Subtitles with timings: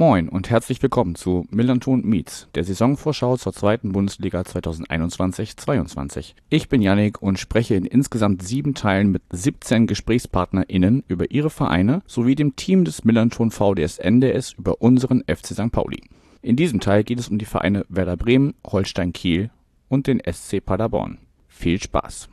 [0.00, 6.32] Moin und herzlich willkommen zu Millanton Meets, der Saisonvorschau zur zweiten Bundesliga 2021-22.
[6.48, 12.00] Ich bin Yannick und spreche in insgesamt sieben Teilen mit 17 GesprächspartnerInnen über ihre Vereine
[12.06, 15.70] sowie dem Team des Millanton VDS NDS über unseren FC St.
[15.70, 16.00] Pauli.
[16.40, 19.50] In diesem Teil geht es um die Vereine Werder Bremen, Holstein Kiel
[19.90, 21.18] und den SC Paderborn.
[21.46, 22.30] Viel Spaß!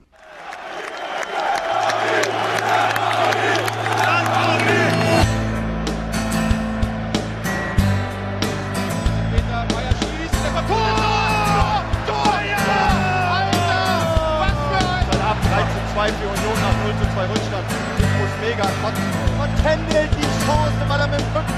[19.98, 21.54] Vertändelt die Chance, weil er mit dem Rücken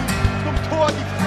[0.46, 1.20] zum Tor die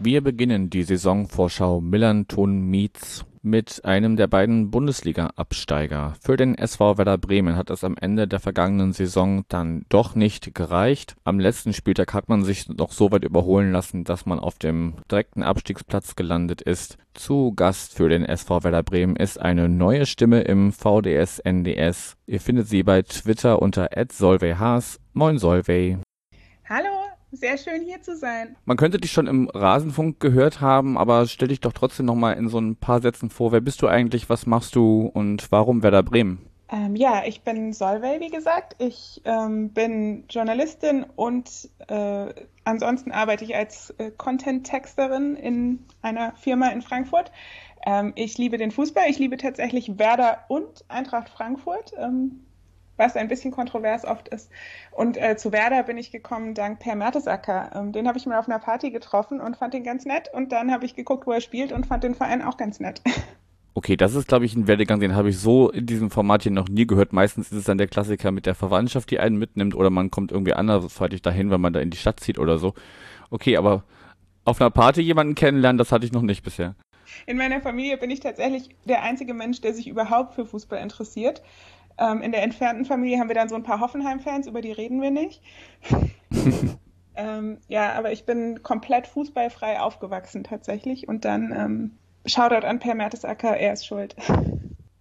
[0.00, 6.14] Wir beginnen die Saisonvorschau Millanton Meets mit einem der beiden Bundesliga-Absteiger.
[6.20, 10.54] Für den SV Werder Bremen hat es am Ende der vergangenen Saison dann doch nicht
[10.54, 11.16] gereicht.
[11.24, 14.94] Am letzten Spieltag hat man sich noch so weit überholen lassen, dass man auf dem
[15.10, 16.98] direkten Abstiegsplatz gelandet ist.
[17.14, 22.16] Zu Gast für den SV Werder Bremen ist eine neue Stimme im VDS NDS.
[22.26, 25.00] Ihr findet sie bei Twitter unter @solveyhaas.
[25.14, 25.98] Moin Solvey.
[26.68, 28.56] Hallo, sehr schön hier zu sein.
[28.64, 32.32] Man könnte dich schon im Rasenfunk gehört haben, aber stell dich doch trotzdem noch mal
[32.32, 33.52] in so ein paar Sätzen vor.
[33.52, 34.28] Wer bist du eigentlich?
[34.30, 36.48] Was machst du und warum Werder Bremen?
[36.70, 38.76] Ähm, ja, ich bin Solveig, wie gesagt.
[38.78, 42.34] Ich ähm, bin Journalistin und äh,
[42.64, 47.32] ansonsten arbeite ich als äh, Content-Texterin in einer Firma in Frankfurt.
[47.86, 49.04] Ähm, ich liebe den Fußball.
[49.08, 51.92] Ich liebe tatsächlich Werder und Eintracht Frankfurt.
[51.96, 52.44] Ähm,
[52.98, 54.50] was ein bisschen kontrovers oft ist.
[54.90, 57.70] Und äh, zu Werder bin ich gekommen dank Per Mertesacker.
[57.74, 60.28] Ähm, den habe ich mal auf einer Party getroffen und fand ihn ganz nett.
[60.32, 63.00] Und dann habe ich geguckt, wo er spielt und fand den Verein auch ganz nett.
[63.74, 66.50] Okay, das ist, glaube ich, ein Werdegang, den habe ich so in diesem Format hier
[66.50, 67.12] noch nie gehört.
[67.12, 70.32] Meistens ist es dann der Klassiker mit der Verwandtschaft, die einen mitnimmt, oder man kommt
[70.32, 72.74] irgendwie andersweitig dahin, wenn man da in die Stadt zieht oder so.
[73.30, 73.84] Okay, aber
[74.44, 76.74] auf einer Party jemanden kennenlernen, das hatte ich noch nicht bisher.
[77.26, 81.42] In meiner Familie bin ich tatsächlich der einzige Mensch, der sich überhaupt für Fußball interessiert.
[81.98, 85.02] Ähm, in der entfernten Familie haben wir dann so ein paar Hoffenheim-Fans, über die reden
[85.02, 85.42] wir nicht.
[87.16, 92.94] ähm, ja, aber ich bin komplett fußballfrei aufgewachsen tatsächlich und dann ähm, Shoutout an Per
[92.94, 94.14] Mertesacker, er ist schuld.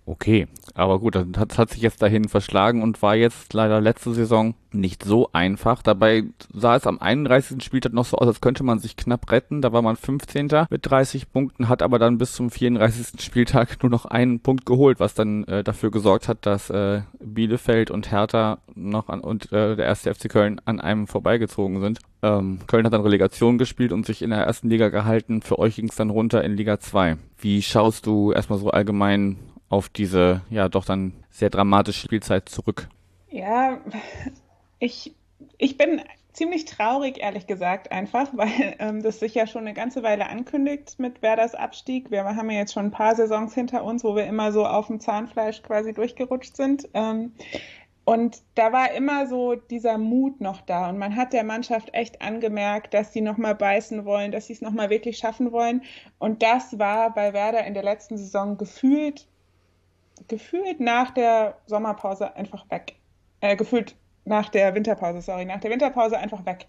[0.07, 4.56] Okay, aber gut, das hat, sich jetzt dahin verschlagen und war jetzt leider letzte Saison
[4.72, 5.81] nicht so einfach.
[5.81, 6.23] Dabei
[6.53, 7.62] sah es am 31.
[7.62, 9.62] Spieltag noch so aus, als könnte man sich knapp retten.
[9.62, 10.47] Da war man 15.
[10.69, 13.22] mit 30 Punkten, hat aber dann bis zum 34.
[13.22, 17.91] Spieltag nur noch einen Punkt geholt, was dann äh, dafür gesorgt hat, dass äh, Bielefeld
[17.91, 22.00] und Hertha noch an und äh, der erste FC Köln an einem vorbeigezogen sind.
[22.22, 25.41] Ähm, Köln hat dann Relegation gespielt und sich in der ersten Liga gehalten.
[25.41, 27.17] Für euch ging es dann runter in Liga 2.
[27.40, 29.38] Wie schaust du erstmal so allgemein
[29.69, 32.89] auf diese ja doch dann sehr dramatische Spielzeit zurück?
[33.29, 33.79] Ja,
[34.79, 35.16] ich,
[35.57, 36.01] ich bin
[36.38, 41.00] ziemlich traurig, ehrlich gesagt, einfach, weil ähm, das sich ja schon eine ganze Weile ankündigt
[41.00, 42.11] mit Werders Abstieg.
[42.11, 44.88] Wir haben ja jetzt schon ein paar Saisons hinter uns, wo wir immer so auf
[44.88, 46.88] dem Zahnfleisch quasi durchgerutscht sind.
[46.94, 47.34] Ähm,
[48.05, 50.88] und da war immer so dieser Mut noch da.
[50.88, 54.61] Und man hat der Mannschaft echt angemerkt, dass sie nochmal beißen wollen, dass sie es
[54.61, 55.81] nochmal wirklich schaffen wollen.
[56.17, 59.28] Und das war bei Werder in der letzten Saison gefühlt
[60.28, 62.95] gefühlt nach der Sommerpause einfach weg.
[63.41, 63.95] Äh, gefühlt
[64.25, 66.67] nach der Winterpause, sorry, nach der Winterpause einfach weg.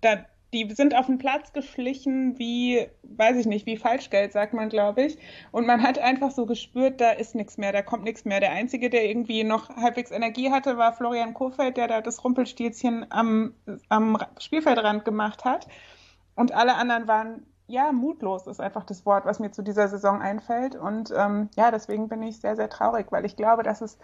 [0.00, 4.68] Da, die sind auf den Platz geschlichen wie, weiß ich nicht, wie Falschgeld, sagt man,
[4.68, 5.18] glaube ich.
[5.52, 8.40] Und man hat einfach so gespürt, da ist nichts mehr, da kommt nichts mehr.
[8.40, 13.06] Der Einzige, der irgendwie noch halbwegs Energie hatte, war Florian Kofeld, der da das Rumpelstilzchen
[13.10, 13.54] am,
[13.88, 15.68] am Spielfeldrand gemacht hat.
[16.34, 20.20] Und alle anderen waren ja, mutlos ist einfach das Wort, was mir zu dieser Saison
[20.20, 20.74] einfällt.
[20.74, 23.98] Und ähm, ja, deswegen bin ich sehr, sehr traurig, weil ich glaube, dass es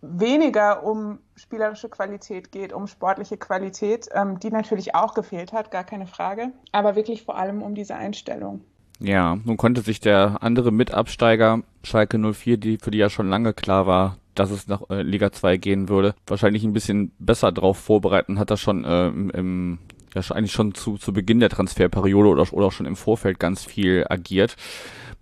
[0.00, 5.84] weniger um spielerische Qualität geht, um sportliche Qualität, ähm, die natürlich auch gefehlt hat, gar
[5.84, 8.60] keine Frage, aber wirklich vor allem um diese Einstellung.
[9.00, 13.54] Ja, nun konnte sich der andere Mitabsteiger Schalke 04, die für die ja schon lange
[13.54, 17.78] klar war, dass es nach äh, Liga 2 gehen würde, wahrscheinlich ein bisschen besser drauf
[17.78, 19.78] vorbereiten, hat er schon äh, im
[20.14, 24.06] ja eigentlich schon zu, zu Beginn der Transferperiode oder, oder schon im Vorfeld ganz viel
[24.08, 24.56] agiert.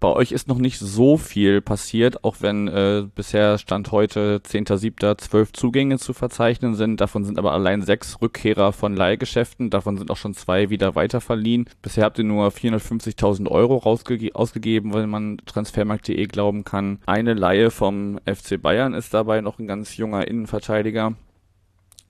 [0.03, 5.17] Bei euch ist noch nicht so viel passiert, auch wenn äh, bisher Stand heute 10.7.
[5.19, 7.00] zwölf Zugänge zu verzeichnen sind.
[7.00, 9.71] Davon sind aber allein sechs Rückkehrer von Leihgeschäften.
[9.71, 11.69] Davon sind auch schon zwei wieder weiterverliehen.
[11.83, 16.99] Bisher habt ihr nur 450.000 Euro ausgegeben, wenn man transfermarkt.de glauben kann.
[17.06, 21.15] Eine Laie vom FC Bayern ist dabei noch ein ganz junger Innenverteidiger.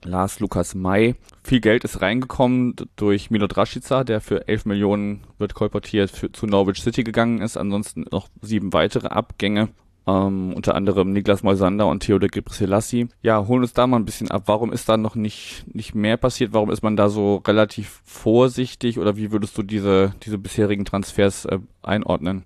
[0.05, 1.15] Lars Lukas May.
[1.45, 6.47] Viel Geld ist reingekommen durch Milot Rashica, der für 11 Millionen wird kolportiert für, zu
[6.47, 7.57] Norwich City gegangen ist.
[7.57, 9.69] Ansonsten noch sieben weitere Abgänge.
[10.07, 13.09] ähm, unter anderem Niklas Moisander und Theodor Gebrselassie.
[13.23, 14.45] Ja, holen uns da mal ein bisschen ab.
[14.47, 16.53] Warum ist da noch nicht, nicht mehr passiert?
[16.53, 21.45] Warum ist man da so relativ vorsichtig oder wie würdest du diese, diese bisherigen Transfers
[21.45, 22.45] äh, einordnen?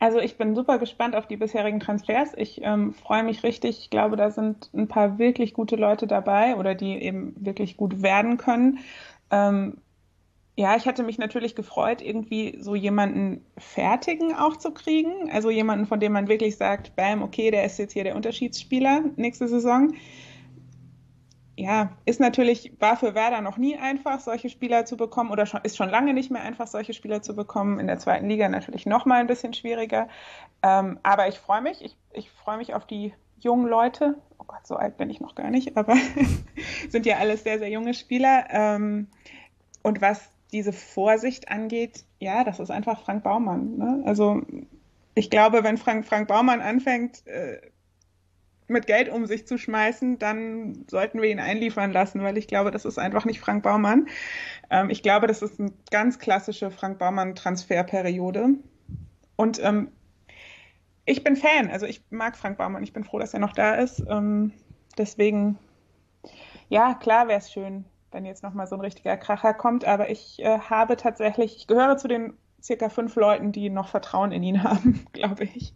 [0.00, 2.32] Also ich bin super gespannt auf die bisherigen Transfers.
[2.36, 3.78] Ich ähm, freue mich richtig.
[3.80, 8.02] Ich glaube, da sind ein paar wirklich gute Leute dabei oder die eben wirklich gut
[8.02, 8.78] werden können.
[9.30, 9.76] Ähm,
[10.56, 15.30] ja, ich hatte mich natürlich gefreut, irgendwie so jemanden fertigen auch zu kriegen.
[15.30, 19.04] Also jemanden, von dem man wirklich sagt, bam, okay, der ist jetzt hier der Unterschiedsspieler
[19.16, 19.92] nächste Saison.
[21.60, 25.60] Ja, ist natürlich, war für Werder noch nie einfach, solche Spieler zu bekommen oder schon,
[25.62, 27.78] ist schon lange nicht mehr einfach, solche Spieler zu bekommen.
[27.78, 30.08] In der zweiten Liga natürlich noch mal ein bisschen schwieriger.
[30.62, 31.84] Ähm, aber ich freue mich.
[31.84, 34.14] Ich, ich freue mich auf die jungen Leute.
[34.38, 35.96] Oh Gott, so alt bin ich noch gar nicht, aber
[36.88, 38.46] sind ja alles sehr, sehr junge Spieler.
[38.48, 39.08] Ähm,
[39.82, 43.76] und was diese Vorsicht angeht, ja, das ist einfach Frank Baumann.
[43.76, 44.02] Ne?
[44.06, 44.40] Also
[45.14, 47.60] ich glaube, wenn Frank, Frank Baumann anfängt, äh,
[48.70, 52.70] mit Geld um sich zu schmeißen, dann sollten wir ihn einliefern lassen, weil ich glaube,
[52.70, 54.08] das ist einfach nicht Frank Baumann.
[54.70, 58.50] Ähm, ich glaube, das ist eine ganz klassische Frank Baumann-Transferperiode.
[59.36, 59.90] Und ähm,
[61.04, 63.74] ich bin Fan, also ich mag Frank Baumann, ich bin froh, dass er noch da
[63.74, 64.02] ist.
[64.08, 64.52] Ähm,
[64.96, 65.58] deswegen,
[66.68, 69.84] ja, klar wäre es schön, wenn jetzt nochmal so ein richtiger Kracher kommt.
[69.84, 74.32] Aber ich äh, habe tatsächlich, ich gehöre zu den circa fünf Leuten, die noch Vertrauen
[74.32, 75.74] in ihn haben, glaube ich.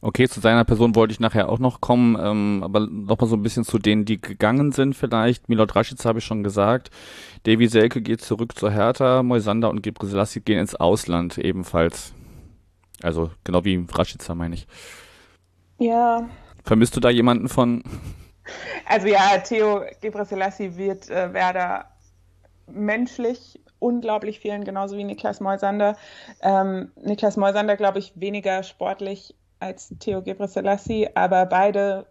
[0.00, 3.42] Okay, zu seiner Person wollte ich nachher auch noch kommen, ähm, aber nochmal so ein
[3.42, 5.48] bisschen zu denen, die gegangen sind vielleicht.
[5.48, 6.90] Milot Rashic habe ich schon gesagt.
[7.44, 12.14] Davy Selke geht zurück zur Hertha, Moisander und Gebre Selassie gehen ins Ausland ebenfalls.
[13.02, 14.66] Also genau wie Rashica meine ich.
[15.78, 16.28] Ja.
[16.64, 17.82] Vermisst du da jemanden von?
[18.86, 21.86] Also ja, Theo Gebrselassie wird äh, Werder
[22.66, 25.96] menschlich unglaublich fehlen, genauso wie Niklas Moisander.
[26.42, 32.06] Ähm, Niklas Moisander, glaube ich, weniger sportlich als Theo Gebrselassie, aber beide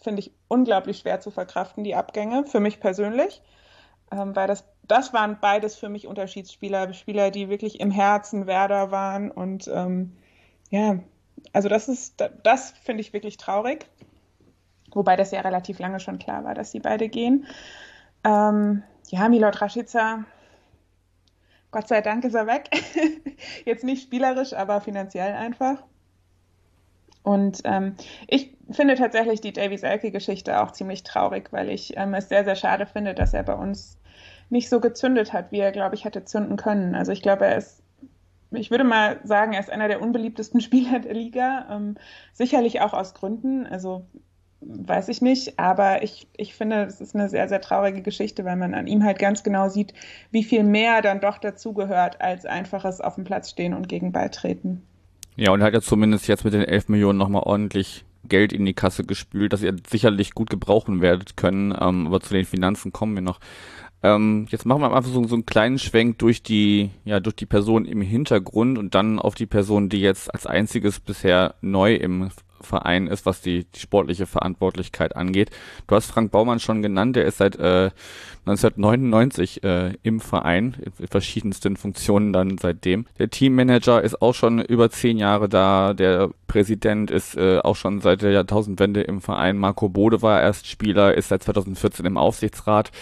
[0.00, 3.42] finde ich unglaublich schwer zu verkraften, die Abgänge, für mich persönlich.
[4.12, 8.90] Ähm, weil das, das waren beides für mich Unterschiedsspieler, Spieler, die wirklich im Herzen Werder
[8.90, 9.30] waren.
[9.30, 10.16] Und ähm,
[10.70, 11.00] ja,
[11.52, 13.86] also das ist, das finde ich wirklich traurig.
[14.92, 17.46] Wobei das ja relativ lange schon klar war, dass sie beide gehen.
[18.24, 20.24] Ähm, ja, Milot Rashica,
[21.70, 22.70] Gott sei Dank ist er weg.
[23.64, 25.82] Jetzt nicht spielerisch, aber finanziell einfach.
[27.26, 27.96] Und ähm,
[28.28, 32.54] ich finde tatsächlich die Davy Selke-Geschichte auch ziemlich traurig, weil ich ähm, es sehr, sehr
[32.54, 33.98] schade finde, dass er bei uns
[34.48, 36.94] nicht so gezündet hat, wie er, glaube ich, hätte zünden können.
[36.94, 37.82] Also ich glaube, er ist,
[38.52, 41.66] ich würde mal sagen, er ist einer der unbeliebtesten Spieler der Liga.
[41.68, 41.96] Ähm,
[42.32, 43.66] sicherlich auch aus Gründen.
[43.66, 44.06] Also
[44.60, 48.56] weiß ich nicht, aber ich, ich finde, es ist eine sehr, sehr traurige Geschichte, weil
[48.56, 49.94] man an ihm halt ganz genau sieht,
[50.30, 54.86] wie viel mehr dann doch dazugehört als einfaches auf dem Platz stehen und gegen beitreten.
[55.36, 58.64] Ja, und er hat ja zumindest jetzt mit den 11 Millionen nochmal ordentlich Geld in
[58.64, 62.92] die Kasse gespült, dass ihr sicherlich gut gebrauchen werdet können, ähm, aber zu den Finanzen
[62.92, 63.38] kommen wir noch.
[64.02, 67.46] Ähm, jetzt machen wir einfach so, so einen kleinen Schwenk durch die, ja, durch die
[67.46, 72.30] Person im Hintergrund und dann auf die Person, die jetzt als einziges bisher neu im
[72.60, 75.50] Verein ist, was die, die sportliche Verantwortlichkeit angeht.
[75.86, 77.90] Du hast Frank Baumann schon genannt, der ist seit äh,
[78.46, 83.06] 1999 äh, im Verein, in verschiedensten Funktionen dann seitdem.
[83.18, 88.00] Der Teammanager ist auch schon über zehn Jahre da, der Präsident ist äh, auch schon
[88.00, 89.58] seit der Jahrtausendwende im Verein.
[89.58, 92.92] Marco Bode war erst Spieler, ist seit 2014 im Aufsichtsrat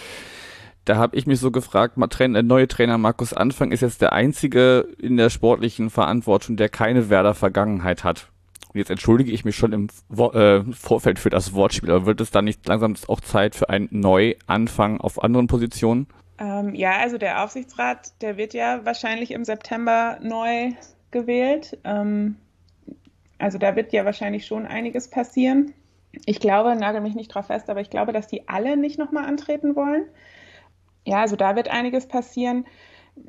[0.85, 4.87] da habe ich mich so gefragt, der neue Trainer Markus Anfang ist jetzt der einzige
[4.99, 8.27] in der sportlichen Verantwortung, der keine Werder-Vergangenheit hat.
[8.75, 12.43] Jetzt entschuldige ich mich schon im äh, Vorfeld für das Wortspiel, aber wird es dann
[12.43, 16.07] nicht langsam auch Zeit für einen Neuanfang auf anderen Positionen?
[16.37, 20.71] Ähm, ja, also der Aufsichtsrat, der wird ja wahrscheinlich im September neu
[21.11, 21.77] gewählt.
[21.85, 22.35] Ähm,
[23.37, 25.73] also da wird ja wahrscheinlich schon einiges passieren.
[26.25, 29.25] Ich glaube, nagel mich nicht drauf fest, aber ich glaube, dass die alle nicht nochmal
[29.25, 30.03] antreten wollen.
[31.05, 32.65] Ja, also da wird einiges passieren.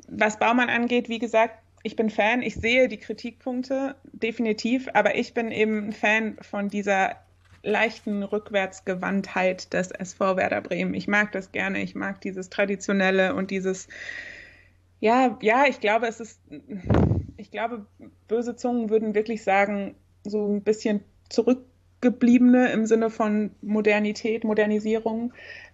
[0.09, 5.33] Was Baumann angeht, wie gesagt, ich bin Fan, ich sehe die Kritikpunkte definitiv, aber ich
[5.33, 7.15] bin eben Fan von dieser
[7.63, 10.93] leichten Rückwärtsgewandtheit des SV Werder Bremen.
[10.93, 13.87] Ich mag das gerne, ich mag dieses Traditionelle und dieses,
[14.99, 16.39] ja, ja, ich glaube, es ist,
[17.35, 17.85] ich glaube,
[18.27, 25.33] böse Zungen würden wirklich sagen, so ein bisschen zurückgebliebene im Sinne von Modernität, Modernisierung.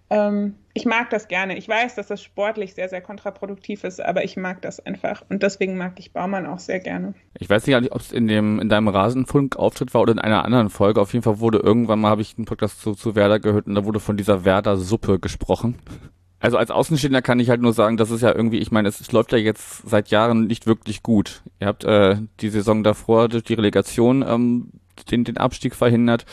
[0.10, 1.58] Ähm, ich mag das gerne.
[1.58, 5.24] Ich weiß, dass das sportlich sehr, sehr kontraproduktiv ist, aber ich mag das einfach.
[5.30, 7.14] Und deswegen mag ich Baumann auch sehr gerne.
[7.40, 11.00] Ich weiß nicht, ob es in in deinem Rasenfunk-Auftritt war oder in einer anderen Folge.
[11.00, 13.76] Auf jeden Fall wurde irgendwann mal, habe ich einen Podcast zu, zu Werder gehört und
[13.76, 15.80] da wurde von dieser Werder-Suppe gesprochen.
[16.40, 19.00] Also als Außenstehender kann ich halt nur sagen, das ist ja irgendwie, ich meine, es,
[19.00, 21.42] es läuft ja jetzt seit Jahren nicht wirklich gut.
[21.62, 24.72] Ihr habt äh, die Saison davor durch die Relegation ähm,
[25.10, 26.26] den, den Abstieg verhindert.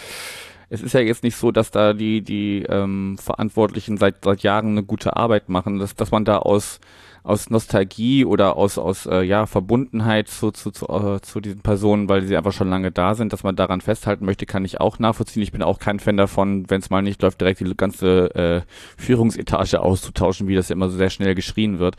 [0.70, 4.68] Es ist ja jetzt nicht so, dass da die, die ähm, Verantwortlichen seit, seit Jahren
[4.68, 6.80] eine gute Arbeit machen, dass, dass man da aus
[7.22, 12.08] aus Nostalgie oder aus, aus äh, ja, Verbundenheit zu, zu, zu, äh, zu diesen Personen,
[12.08, 14.98] weil sie einfach schon lange da sind, dass man daran festhalten möchte, kann ich auch
[14.98, 15.42] nachvollziehen.
[15.42, 18.62] Ich bin auch kein Fan davon, wenn es mal nicht läuft, direkt die ganze äh,
[18.96, 21.96] Führungsetage auszutauschen, wie das ja immer so sehr schnell geschrien wird.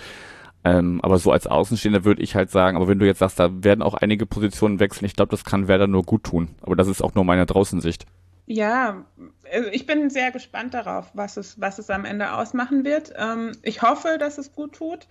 [0.64, 3.64] Ähm, aber so als Außenstehender würde ich halt sagen, aber wenn du jetzt sagst, da
[3.64, 6.50] werden auch einige Positionen wechseln, ich glaube, das kann Werder nur gut tun.
[6.62, 8.06] Aber das ist auch nur meine Draußensicht.
[8.46, 9.06] Ja,
[9.52, 13.14] also ich bin sehr gespannt darauf, was es, was es am Ende ausmachen wird.
[13.16, 15.08] Ähm, ich hoffe, dass es gut tut.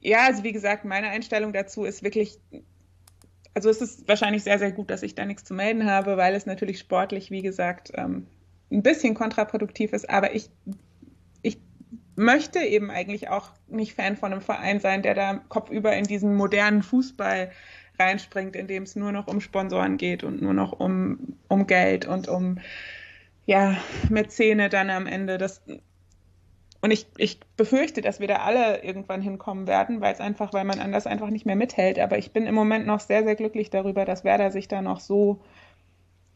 [0.00, 2.38] Ja, also wie gesagt, meine Einstellung dazu ist wirklich,
[3.54, 6.34] also es ist wahrscheinlich sehr, sehr gut, dass ich da nichts zu melden habe, weil
[6.34, 8.26] es natürlich sportlich, wie gesagt, ähm,
[8.70, 10.10] ein bisschen kontraproduktiv ist.
[10.10, 10.50] Aber ich,
[11.42, 11.58] ich
[12.16, 16.34] möchte eben eigentlich auch nicht Fan von einem Verein sein, der da kopfüber in diesen
[16.34, 17.50] modernen Fußball
[17.98, 22.06] reinspringt, in dem es nur noch um Sponsoren geht und nur noch um, um Geld
[22.06, 22.58] und um
[23.46, 23.76] ja,
[24.08, 25.38] Mäzene dann am Ende.
[25.38, 25.62] Das,
[26.80, 30.64] und ich, ich befürchte, dass wir da alle irgendwann hinkommen werden, weil es einfach, weil
[30.64, 31.98] man anders einfach nicht mehr mithält.
[31.98, 35.00] Aber ich bin im Moment noch sehr, sehr glücklich darüber, dass Werder sich da noch
[35.00, 35.40] so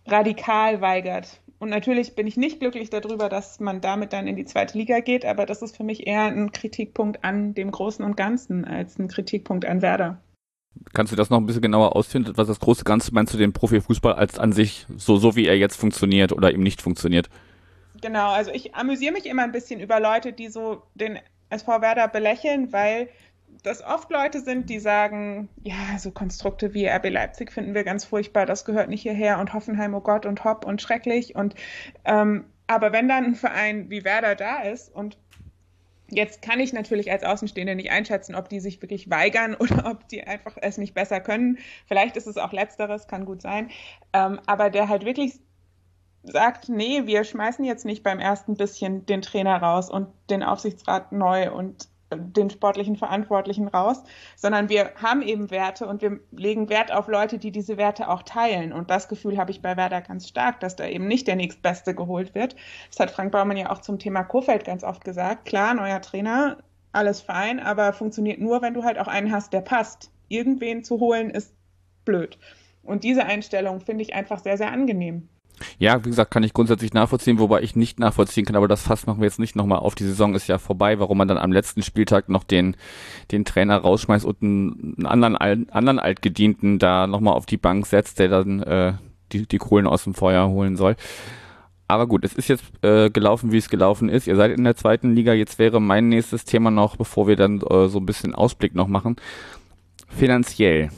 [0.06, 1.40] radikal weigert.
[1.58, 5.00] Und natürlich bin ich nicht glücklich darüber, dass man damit dann in die zweite Liga
[5.00, 8.98] geht, aber das ist für mich eher ein Kritikpunkt an dem Großen und Ganzen als
[8.98, 10.22] ein Kritikpunkt an Werder.
[10.92, 13.52] Kannst du das noch ein bisschen genauer ausfinden, was das große Ganze meinst du den
[13.52, 17.28] Profifußball als an sich, so, so wie er jetzt funktioniert oder eben nicht funktioniert?
[18.00, 21.18] Genau, also ich amüsiere mich immer ein bisschen über Leute, die so den
[21.50, 23.08] SV Werder belächeln, weil
[23.62, 28.04] das oft Leute sind, die sagen, ja, so Konstrukte wie RB Leipzig finden wir ganz
[28.04, 31.34] furchtbar, das gehört nicht hierher und Hoffenheim, oh Gott, und Hopp und schrecklich.
[31.34, 31.54] Und
[32.04, 35.18] ähm, aber wenn dann ein Verein wie Werder da ist und
[36.10, 40.08] Jetzt kann ich natürlich als Außenstehende nicht einschätzen, ob die sich wirklich weigern oder ob
[40.08, 41.58] die einfach es nicht besser können.
[41.86, 43.70] Vielleicht ist es auch letzteres, kann gut sein.
[44.12, 45.40] Ähm, aber der halt wirklich
[46.22, 51.12] sagt, nee, wir schmeißen jetzt nicht beim ersten bisschen den Trainer raus und den Aufsichtsrat
[51.12, 54.02] neu und den sportlichen Verantwortlichen raus,
[54.36, 58.22] sondern wir haben eben Werte und wir legen Wert auf Leute, die diese Werte auch
[58.22, 58.72] teilen.
[58.72, 61.94] Und das Gefühl habe ich bei Werder ganz stark, dass da eben nicht der nächstbeste
[61.94, 62.56] geholt wird.
[62.90, 65.44] Das hat Frank Baumann ja auch zum Thema Kofeld ganz oft gesagt.
[65.44, 66.58] Klar, neuer Trainer,
[66.92, 70.10] alles fein, aber funktioniert nur, wenn du halt auch einen hast, der passt.
[70.28, 71.54] Irgendwen zu holen ist
[72.04, 72.38] blöd.
[72.82, 75.28] Und diese Einstellung finde ich einfach sehr, sehr angenehm.
[75.78, 79.06] Ja, wie gesagt, kann ich grundsätzlich nachvollziehen, wobei ich nicht nachvollziehen kann, aber das Fass
[79.06, 79.94] machen wir jetzt nicht nochmal auf.
[79.94, 82.76] Die Saison ist ja vorbei, warum man dann am letzten Spieltag noch den,
[83.30, 88.28] den Trainer rausschmeißt und einen anderen, anderen Altgedienten da nochmal auf die Bank setzt, der
[88.28, 88.94] dann äh,
[89.32, 90.96] die, die Kohlen aus dem Feuer holen soll.
[91.90, 94.28] Aber gut, es ist jetzt äh, gelaufen, wie es gelaufen ist.
[94.28, 95.32] Ihr seid in der zweiten Liga.
[95.32, 98.86] Jetzt wäre mein nächstes Thema noch, bevor wir dann äh, so ein bisschen Ausblick noch
[98.86, 99.16] machen.
[100.08, 100.90] Finanziell.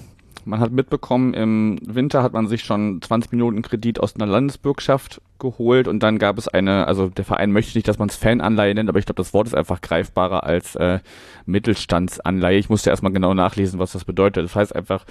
[0.45, 5.21] Man hat mitbekommen, im Winter hat man sich schon 20 Minuten Kredit aus einer Landesbürgschaft
[5.39, 8.75] geholt und dann gab es eine, also der Verein möchte nicht, dass man es Fananleihe
[8.75, 11.01] nennt, aber ich glaube, das Wort ist einfach greifbarer als äh,
[11.47, 12.59] Mittelstandsanleihe.
[12.59, 14.45] Ich musste erstmal genau nachlesen, was das bedeutet.
[14.45, 15.05] Das heißt einfach,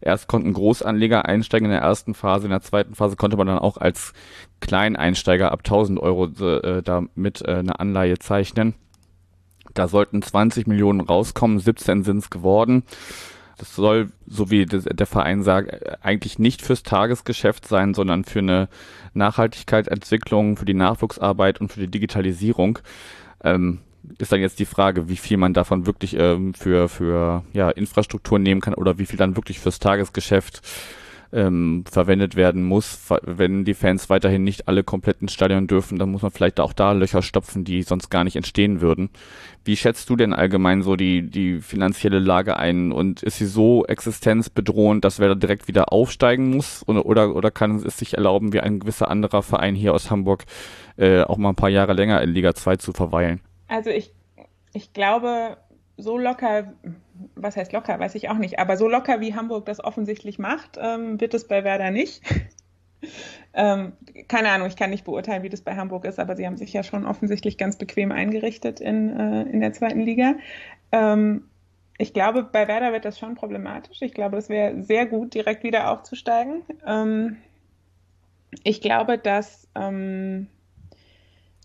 [0.00, 3.58] erst konnten Großanleger einsteigen in der ersten Phase, in der zweiten Phase konnte man dann
[3.58, 4.12] auch als
[4.60, 8.74] Kleineinsteiger ab 1000 Euro äh, damit äh, eine Anleihe zeichnen.
[9.72, 12.84] Da sollten 20 Millionen rauskommen, 17 sind es geworden.
[13.64, 18.68] Das soll, so wie der Verein sagt, eigentlich nicht fürs Tagesgeschäft sein, sondern für eine
[19.14, 22.78] Nachhaltigkeitsentwicklung, für die Nachwuchsarbeit und für die Digitalisierung.
[23.42, 23.80] Ähm,
[24.18, 28.38] ist dann jetzt die Frage, wie viel man davon wirklich ähm, für, für ja, Infrastruktur
[28.38, 30.60] nehmen kann oder wie viel dann wirklich fürs Tagesgeschäft
[31.32, 32.98] ähm, verwendet werden muss.
[33.22, 36.72] Wenn die Fans weiterhin nicht alle komplett ins Stadion dürfen, dann muss man vielleicht auch
[36.72, 39.10] da Löcher stopfen, die sonst gar nicht entstehen würden.
[39.64, 42.92] Wie schätzt du denn allgemein so die, die finanzielle Lage ein?
[42.92, 46.86] Und ist sie so existenzbedrohend, dass wer da direkt wieder aufsteigen muss?
[46.86, 50.44] Oder, oder, oder kann es sich erlauben, wie ein gewisser anderer Verein hier aus Hamburg
[50.96, 53.40] äh, auch mal ein paar Jahre länger in Liga 2 zu verweilen?
[53.68, 54.12] Also ich,
[54.72, 55.56] ich glaube,
[55.96, 56.74] so locker,
[57.34, 60.78] was heißt locker, weiß ich auch nicht, aber so locker wie Hamburg das offensichtlich macht,
[60.80, 62.22] ähm, wird es bei Werder nicht.
[63.54, 63.92] ähm,
[64.28, 66.72] keine Ahnung, ich kann nicht beurteilen, wie das bei Hamburg ist, aber sie haben sich
[66.72, 70.34] ja schon offensichtlich ganz bequem eingerichtet in, äh, in der zweiten Liga.
[70.92, 71.48] Ähm,
[71.98, 74.02] ich glaube, bei Werder wird das schon problematisch.
[74.02, 76.62] Ich glaube, es wäre sehr gut, direkt wieder aufzusteigen.
[76.86, 77.36] Ähm,
[78.64, 80.48] ich glaube, dass, ähm,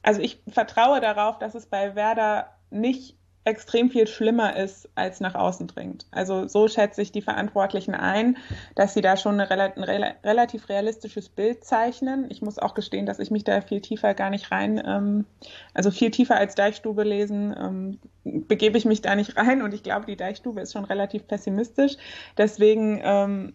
[0.03, 5.34] also ich vertraue darauf, dass es bei Werder nicht extrem viel schlimmer ist, als nach
[5.34, 6.05] außen dringt.
[6.12, 8.38] Also so schätze ich die Verantwortlichen ein,
[8.75, 12.27] dass sie da schon ein relativ realistisches Bild zeichnen.
[12.29, 15.25] Ich muss auch gestehen, dass ich mich da viel tiefer gar nicht rein, ähm,
[15.74, 19.84] also viel tiefer als Deichstube lesen, ähm, begebe ich mich da nicht rein und ich
[19.84, 21.96] glaube, die Deichstube ist schon relativ pessimistisch.
[22.38, 23.53] Deswegen ähm,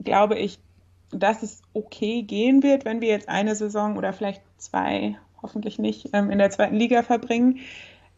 [0.00, 0.58] glaube ich,
[1.10, 6.10] dass es okay gehen wird, wenn wir jetzt eine Saison oder vielleicht zwei, hoffentlich nicht,
[6.12, 7.60] ähm, in der zweiten Liga verbringen.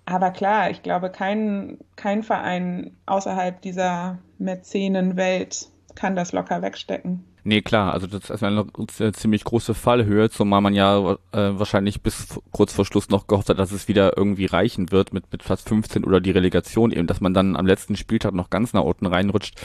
[0.07, 7.25] Aber klar, ich glaube, kein, kein Verein außerhalb dieser Mäzenenwelt kann das locker wegstecken.
[7.47, 8.67] Nee, klar, also das ist eine,
[8.99, 13.51] eine ziemlich große Fallhöhe, zumal man ja äh, wahrscheinlich bis kurz vor Schluss noch gehofft
[13.51, 17.07] hat, dass es wieder irgendwie reichen wird mit, mit Platz 15 oder die Relegation eben,
[17.07, 19.61] dass man dann am letzten Spieltag noch ganz nach unten reinrutscht.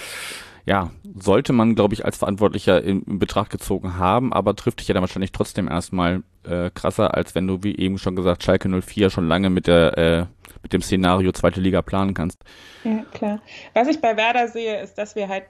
[0.69, 4.88] Ja, sollte man, glaube ich, als Verantwortlicher in, in, Betracht gezogen haben, aber trifft dich
[4.88, 8.69] ja dann wahrscheinlich trotzdem erstmal äh, krasser, als wenn du, wie eben schon gesagt, Schalke
[8.69, 10.25] 04 schon lange mit der äh,
[10.61, 12.43] mit dem Szenario zweite Liga planen kannst.
[12.83, 13.39] Ja, klar.
[13.73, 15.45] Was ich bei Werder sehe, ist, dass wir halt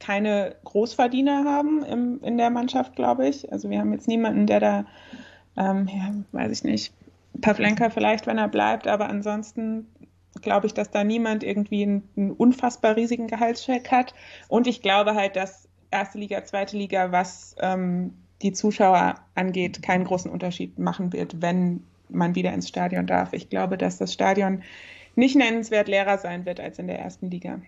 [0.00, 3.52] keine Großverdiener haben im, in der Mannschaft, glaube ich.
[3.52, 4.84] Also wir haben jetzt niemanden, der da,
[5.56, 6.92] ähm, ja, weiß ich nicht,
[7.40, 9.86] Pavlenka vielleicht, wenn er bleibt, aber ansonsten
[10.42, 14.14] glaube ich, dass da niemand irgendwie einen, einen unfassbar riesigen Gehaltscheck hat.
[14.48, 20.04] Und ich glaube halt, dass erste Liga, zweite Liga, was ähm, die Zuschauer angeht, keinen
[20.04, 23.32] großen Unterschied machen wird, wenn man wieder ins Stadion darf.
[23.32, 24.62] Ich glaube, dass das Stadion
[25.14, 27.60] nicht nennenswert leerer sein wird als in der ersten Liga.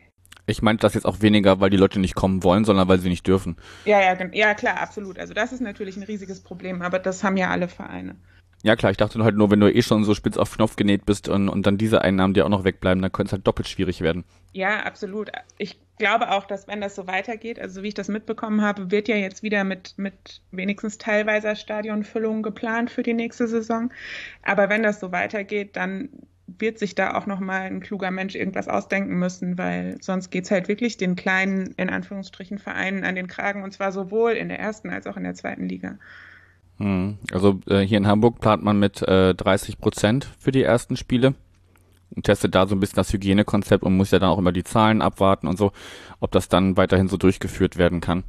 [0.49, 3.09] Ich meinte das jetzt auch weniger, weil die Leute nicht kommen wollen, sondern weil sie
[3.09, 3.57] nicht dürfen.
[3.85, 5.19] Ja, ja, ja, klar, absolut.
[5.19, 8.17] Also das ist natürlich ein riesiges Problem, aber das haben ja alle Vereine.
[8.63, 11.07] Ja klar, ich dachte halt nur, wenn du eh schon so spitz auf Knopf genäht
[11.07, 13.69] bist und, und dann diese Einnahmen dir auch noch wegbleiben, dann könnte es halt doppelt
[13.69, 14.25] schwierig werden.
[14.53, 15.31] Ja, absolut.
[15.59, 19.09] Ich glaube auch, dass wenn das so weitergeht, also wie ich das mitbekommen habe, wird
[19.09, 23.93] ja jetzt wieder mit, mit wenigstens teilweiser Stadionfüllung geplant für die nächste Saison.
[24.43, 26.09] Aber wenn das so weitergeht, dann
[26.47, 30.51] wird sich da auch nochmal ein kluger Mensch irgendwas ausdenken müssen, weil sonst geht es
[30.51, 34.61] halt wirklich den kleinen, in Anführungsstrichen, Vereinen an den Kragen und zwar sowohl in der
[34.61, 35.99] ersten als auch in der zweiten Liga.
[36.79, 37.19] Hm.
[37.33, 41.35] Also äh, hier in Hamburg plant man mit äh, 30 Prozent für die ersten Spiele
[42.15, 44.65] und testet da so ein bisschen das Hygienekonzept und muss ja dann auch immer die
[44.65, 45.73] Zahlen abwarten und so,
[46.21, 48.25] ob das dann weiterhin so durchgeführt werden kann.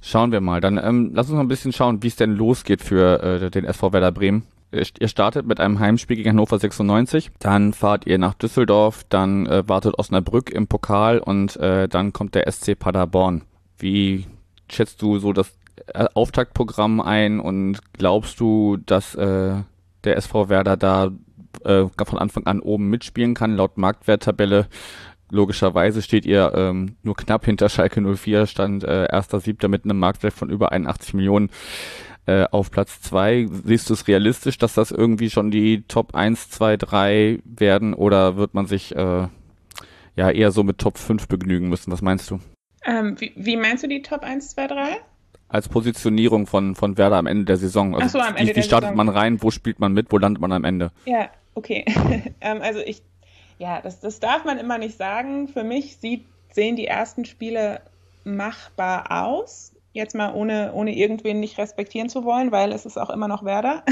[0.00, 0.60] Schauen wir mal.
[0.60, 3.64] Dann ähm, lass uns mal ein bisschen schauen, wie es denn losgeht für äh, den
[3.64, 4.42] SV Werder Bremen.
[4.70, 9.68] Ihr startet mit einem Heimspiel gegen Hannover 96, dann fahrt ihr nach Düsseldorf, dann äh,
[9.68, 13.42] wartet Osnabrück im Pokal und äh, dann kommt der SC Paderborn.
[13.78, 14.26] Wie
[14.68, 15.52] schätzt du so das
[15.92, 19.54] Auftaktprogramm ein und glaubst du, dass äh,
[20.04, 21.10] der SV Werder da
[21.64, 23.56] äh, von Anfang an oben mitspielen kann?
[23.56, 24.68] Laut Marktwerttabelle
[25.30, 29.98] logischerweise steht ihr ähm, nur knapp hinter Schalke 04, stand äh, erster Siebter mit einem
[29.98, 31.50] Marktwert von über 81 Millionen
[32.26, 33.46] äh, auf Platz zwei.
[33.64, 38.36] Siehst du es realistisch, dass das irgendwie schon die Top 1, 2, 3 werden oder
[38.36, 39.28] wird man sich äh,
[40.16, 41.92] ja eher so mit Top 5 begnügen müssen?
[41.92, 42.40] Was meinst du?
[42.86, 44.96] Ähm, wie, wie, meinst du die Top 1, 2, 3?
[45.48, 47.94] Als Positionierung von, von Werder am Ende der Saison.
[47.94, 48.96] Also Ach so, am Ende wie, wie startet Saison.
[48.96, 50.90] man rein, wo spielt man mit, wo landet man am Ende?
[51.04, 51.84] Ja, okay.
[52.40, 53.02] ähm, also ich,
[53.58, 55.48] ja, das, das darf man immer nicht sagen.
[55.48, 57.80] Für mich sieht, sehen die ersten Spiele
[58.24, 63.10] machbar aus jetzt mal ohne, ohne irgendwen nicht respektieren zu wollen, weil es ist auch
[63.10, 63.84] immer noch Werder.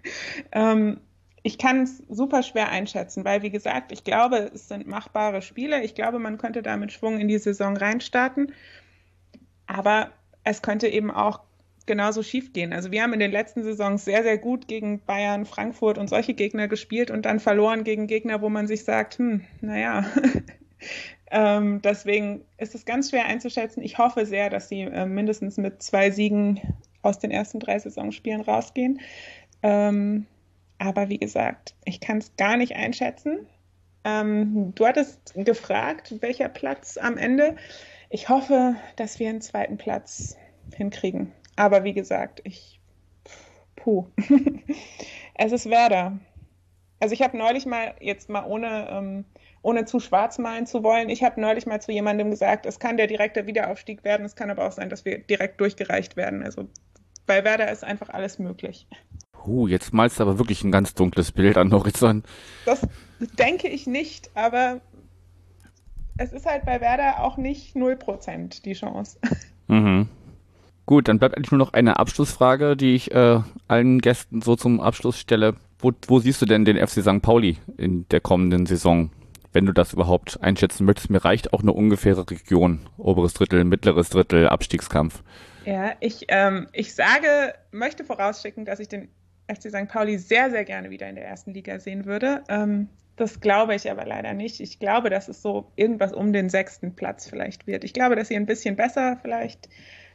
[0.52, 1.00] ähm,
[1.42, 5.82] ich kann es super schwer einschätzen, weil, wie gesagt, ich glaube, es sind machbare Spiele.
[5.82, 8.52] Ich glaube, man könnte da mit Schwung in die Saison reinstarten.
[9.66, 10.10] Aber
[10.48, 11.40] es könnte eben auch
[11.84, 12.72] genauso schief gehen.
[12.72, 16.34] Also wir haben in den letzten Saisons sehr, sehr gut gegen Bayern, Frankfurt und solche
[16.34, 20.04] Gegner gespielt und dann verloren gegen Gegner, wo man sich sagt, hm, naja,
[21.30, 23.82] ähm, deswegen ist es ganz schwer einzuschätzen.
[23.82, 26.60] Ich hoffe sehr, dass sie äh, mindestens mit zwei Siegen
[27.02, 29.00] aus den ersten drei Saisonspielen rausgehen.
[29.62, 30.26] Ähm,
[30.78, 33.46] aber wie gesagt, ich kann es gar nicht einschätzen.
[34.04, 37.56] Ähm, du hattest gefragt, welcher Platz am Ende.
[38.10, 40.36] Ich hoffe, dass wir einen zweiten Platz
[40.74, 41.32] hinkriegen.
[41.56, 42.80] Aber wie gesagt, ich.
[43.76, 44.06] Puh.
[45.34, 46.18] es ist Werder.
[47.00, 49.24] Also ich habe neulich mal, jetzt mal ohne ähm,
[49.62, 51.08] ohne zu schwarz malen zu wollen.
[51.08, 54.50] Ich habe neulich mal zu jemandem gesagt, es kann der direkte Wiederaufstieg werden, es kann
[54.50, 56.42] aber auch sein, dass wir direkt durchgereicht werden.
[56.42, 56.68] Also
[57.26, 58.86] bei Werder ist einfach alles möglich.
[59.46, 62.26] Uh, jetzt malst du aber wirklich ein ganz dunkles Bild an Horizont.
[62.66, 62.80] Das
[63.38, 64.80] denke ich nicht, aber
[66.18, 69.18] es ist halt bei Werder auch nicht 0% die Chance.
[69.70, 70.08] Mhm.
[70.86, 74.80] Gut, dann bleibt eigentlich nur noch eine Abschlussfrage, die ich äh, allen Gästen so zum
[74.80, 75.56] Abschluss stelle.
[75.78, 77.20] Wo, wo siehst du denn den FC St.
[77.20, 79.10] Pauli in der kommenden Saison?
[79.52, 81.10] wenn du das überhaupt einschätzen möchtest.
[81.10, 82.86] Mir reicht auch eine ungefähre Region.
[82.96, 85.22] Oberes Drittel, mittleres Drittel, Abstiegskampf.
[85.64, 89.08] Ja, ich, ähm, ich sage, möchte vorausschicken, dass ich den
[89.48, 89.88] FC St.
[89.88, 92.44] Pauli sehr, sehr gerne wieder in der ersten Liga sehen würde.
[92.48, 94.60] Ähm, das glaube ich aber leider nicht.
[94.60, 97.84] Ich glaube, dass es so irgendwas um den sechsten Platz vielleicht wird.
[97.84, 99.68] Ich glaube, dass ihr ein bisschen besser vielleicht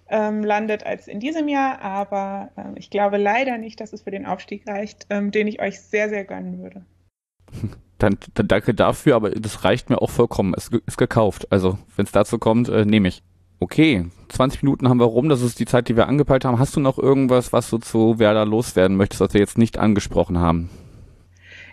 [0.10, 4.12] ähm, landet als in diesem Jahr, aber ähm, ich glaube leider nicht, dass es für
[4.12, 6.86] den Aufstieg reicht, ähm, den ich euch sehr, sehr gönnen würde.
[8.00, 10.54] Dann, dann danke dafür, aber das reicht mir auch vollkommen.
[10.58, 11.50] Es ist gekauft.
[11.54, 13.24] Also, wenn es dazu kommt, äh, nehme ich.
[13.62, 16.60] Okay, 20 Minuten haben wir rum, das ist die Zeit, die wir angepeilt haben.
[16.60, 20.38] Hast du noch irgendwas, was du zu Werder loswerden möchtest, was wir jetzt nicht angesprochen
[20.38, 20.70] haben?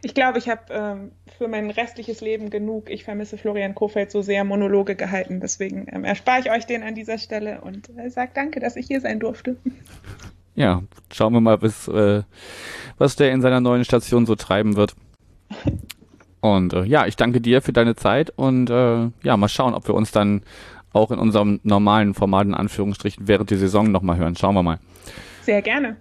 [0.02, 2.88] Ich glaube, ich habe ähm, für mein restliches Leben genug.
[2.88, 5.40] Ich vermisse Florian Kofeld so sehr Monologe gehalten.
[5.40, 8.86] Deswegen ähm, erspare ich euch den an dieser Stelle und äh, sage danke, dass ich
[8.86, 9.56] hier sein durfte.
[10.54, 10.82] Ja,
[11.12, 12.22] schauen wir mal, bis, äh,
[12.98, 14.94] was der in seiner neuen Station so treiben wird.
[16.40, 19.86] Und äh, ja, ich danke dir für deine Zeit und äh, ja, mal schauen, ob
[19.86, 20.42] wir uns dann
[20.92, 24.36] auch in unserem normalen Format in Anführungsstrichen während der Saison nochmal hören.
[24.36, 24.78] Schauen wir mal.
[25.42, 25.96] Sehr gerne.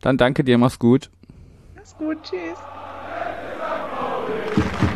[0.00, 1.10] Dann danke dir, mach's gut.
[1.74, 2.58] Mach's gut, tschüss.
[4.26, 4.95] Hallelujah.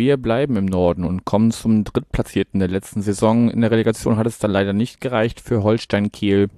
[0.00, 3.50] Wir bleiben im Norden und kommen zum Drittplatzierten der letzten Saison.
[3.50, 6.48] In der Relegation hat es dann leider nicht gereicht für Holstein Kiel.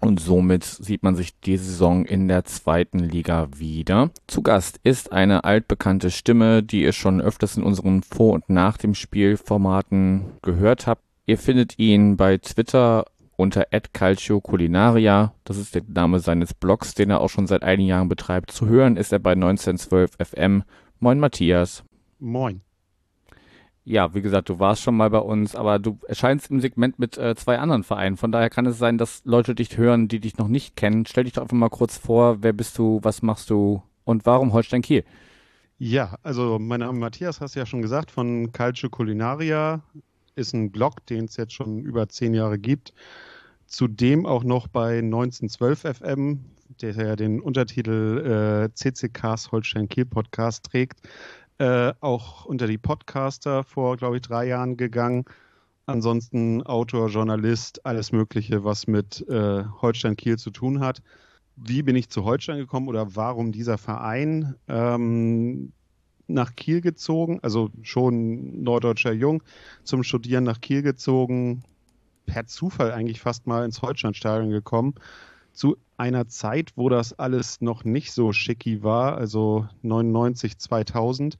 [0.00, 4.10] Und somit sieht man sich die Saison in der zweiten Liga wieder.
[4.26, 8.76] Zu Gast ist eine altbekannte Stimme, die ihr schon öfters in unseren Vor- und Nach
[8.76, 11.00] dem Spielformaten gehört habt.
[11.24, 15.32] Ihr findet ihn bei Twitter unter @calcioculinaria.
[15.44, 18.50] Das ist der Name seines Blogs, den er auch schon seit einigen Jahren betreibt.
[18.50, 20.64] Zu hören ist er bei 1912 FM.
[21.00, 21.82] Moin Matthias.
[22.18, 22.60] Moin.
[23.86, 27.18] Ja, wie gesagt, du warst schon mal bei uns, aber du erscheinst im Segment mit
[27.18, 28.16] äh, zwei anderen Vereinen.
[28.16, 31.04] Von daher kann es sein, dass Leute dich hören, die dich noch nicht kennen.
[31.04, 34.54] Stell dich doch einfach mal kurz vor, wer bist du, was machst du und warum
[34.54, 35.04] Holstein Kiel?
[35.76, 39.82] Ja, also mein Name ist Matthias, hast du ja schon gesagt, von Calcio Culinaria.
[40.34, 42.94] Ist ein Blog, den es jetzt schon über zehn Jahre gibt.
[43.66, 46.40] Zudem auch noch bei 1912 FM,
[46.80, 51.00] der ja den Untertitel äh, CCKs Holstein Kiel Podcast trägt
[51.58, 55.24] äh, auch unter die Podcaster vor, glaube ich, drei Jahren gegangen.
[55.86, 61.02] Ansonsten Autor, Journalist, alles Mögliche, was mit äh, Holstein Kiel zu tun hat.
[61.56, 64.56] Wie bin ich zu Holstein gekommen oder warum dieser Verein?
[64.66, 65.72] Ähm,
[66.26, 69.42] nach Kiel gezogen, also schon norddeutscher Jung,
[69.82, 71.62] zum Studieren nach Kiel gezogen,
[72.24, 74.94] per Zufall eigentlich fast mal ins Holsteinstadion gekommen
[75.54, 81.38] zu einer Zeit, wo das alles noch nicht so schicki war, also 99, 2000,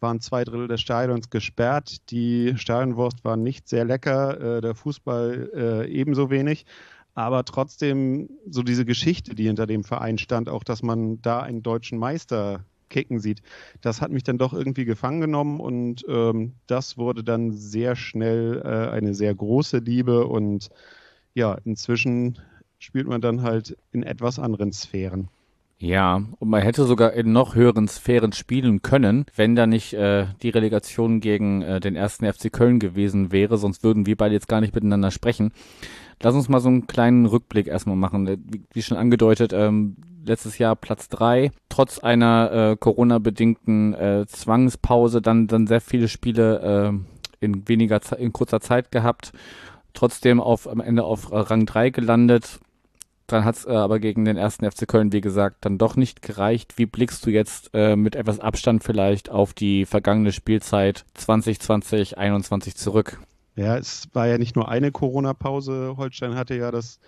[0.00, 2.10] waren zwei Drittel des Stadions gesperrt.
[2.10, 6.66] Die Stadionwurst war nicht sehr lecker, äh, der Fußball äh, ebenso wenig.
[7.14, 11.62] Aber trotzdem so diese Geschichte, die hinter dem Verein stand, auch dass man da einen
[11.62, 13.42] deutschen Meister kicken sieht,
[13.80, 18.60] das hat mich dann doch irgendwie gefangen genommen und ähm, das wurde dann sehr schnell
[18.64, 20.70] äh, eine sehr große Liebe und
[21.34, 22.38] ja, inzwischen
[22.82, 25.28] spielt man dann halt in etwas anderen Sphären.
[25.78, 30.26] Ja, und man hätte sogar in noch höheren Sphären spielen können, wenn da nicht äh,
[30.42, 34.48] die Relegation gegen äh, den ersten FC Köln gewesen wäre, sonst würden wir beide jetzt
[34.48, 35.52] gar nicht miteinander sprechen.
[36.20, 38.26] Lass uns mal so einen kleinen Rückblick erstmal machen.
[38.26, 44.26] Äh, wie, wie schon angedeutet, ähm, letztes Jahr Platz drei, trotz einer äh, Corona-bedingten äh,
[44.26, 46.92] Zwangspause dann, dann sehr viele Spiele
[47.40, 49.32] äh, in weniger in kurzer Zeit gehabt.
[49.94, 52.60] Trotzdem auf, am Ende auf Rang drei gelandet
[53.32, 56.22] dann hat es äh, aber gegen den ersten FC Köln, wie gesagt, dann doch nicht
[56.22, 56.78] gereicht.
[56.78, 61.60] Wie blickst du jetzt äh, mit etwas Abstand vielleicht auf die vergangene Spielzeit 2020,
[62.16, 63.20] 2021 zurück?
[63.54, 65.94] Ja, es war ja nicht nur eine Corona-Pause.
[65.96, 67.00] Holstein hatte ja das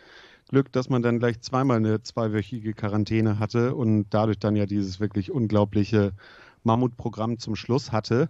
[0.48, 5.00] Glück, dass man dann gleich zweimal eine zweiwöchige Quarantäne hatte und dadurch dann ja dieses
[5.00, 6.12] wirklich unglaubliche
[6.62, 8.28] Mammutprogramm zum Schluss hatte.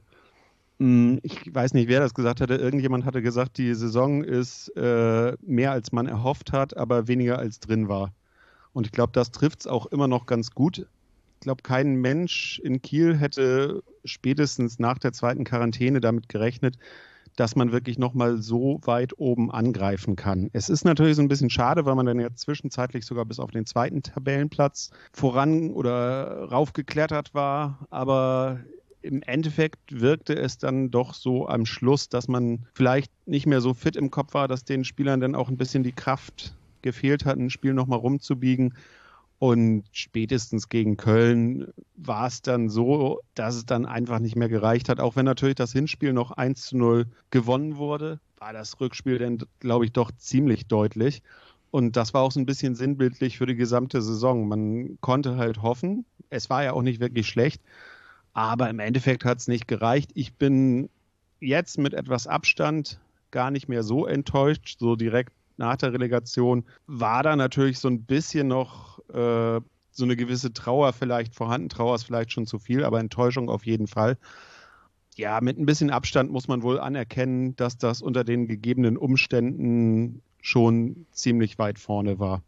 [0.81, 2.55] Hm, ich weiß nicht, wer das gesagt hatte.
[2.55, 7.61] Irgendjemand hatte gesagt, die Saison ist äh, mehr als man erhofft hat, aber weniger als
[7.61, 8.13] drin war.
[8.73, 10.79] Und ich glaube, das trifft es auch immer noch ganz gut.
[10.79, 16.77] Ich glaube, kein Mensch in Kiel hätte spätestens nach der zweiten Quarantäne damit gerechnet,
[17.37, 20.51] dass man wirklich nochmal so weit oben angreifen kann.
[20.53, 23.51] Es ist natürlich so ein bisschen schade, weil man dann ja zwischenzeitlich sogar bis auf
[23.51, 27.87] den zweiten Tabellenplatz voran oder raufgeklettert war.
[27.91, 28.61] Aber
[29.05, 33.75] im Endeffekt wirkte es dann doch so am Schluss, dass man vielleicht nicht mehr so
[33.75, 37.37] fit im Kopf war, dass den Spielern dann auch ein bisschen die Kraft gefehlt hat,
[37.37, 38.75] ein Spiel nochmal rumzubiegen.
[39.39, 44.89] Und spätestens gegen Köln war es dann so, dass es dann einfach nicht mehr gereicht
[44.89, 45.01] hat.
[45.01, 49.39] Auch wenn natürlich das Hinspiel noch 1 zu 0 gewonnen wurde, war das Rückspiel dann,
[49.61, 51.23] glaube ich, doch ziemlich deutlich.
[51.71, 54.49] Und das war auch so ein bisschen sinnbildlich für die gesamte Saison.
[54.49, 56.07] Man konnte halt hoffen.
[56.31, 57.61] Es war ja auch nicht wirklich schlecht.
[58.35, 60.11] Aber im Endeffekt hat es nicht gereicht.
[60.15, 60.91] Ich bin
[61.41, 64.77] jetzt mit etwas Abstand gar nicht mehr so enttäuscht.
[64.79, 69.61] So direkt nach der Relegation war da natürlich so ein bisschen noch äh,
[69.93, 71.69] so eine gewisse Trauer vielleicht vorhanden.
[71.69, 74.19] Trauer ist vielleicht schon zu viel, aber Enttäuschung auf jeden Fall.
[75.17, 80.23] Ja, mit ein bisschen Abstand muss man wohl anerkennen, dass das unter den gegebenen Umständen
[80.41, 82.43] schon ziemlich weit vorne war.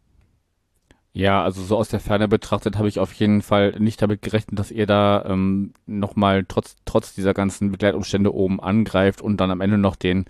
[1.17, 4.59] Ja, also so aus der Ferne betrachtet habe ich auf jeden Fall nicht damit gerechnet,
[4.59, 9.61] dass ihr da ähm, nochmal trotz, trotz dieser ganzen Begleitumstände oben angreift und dann am
[9.61, 10.25] Ende noch den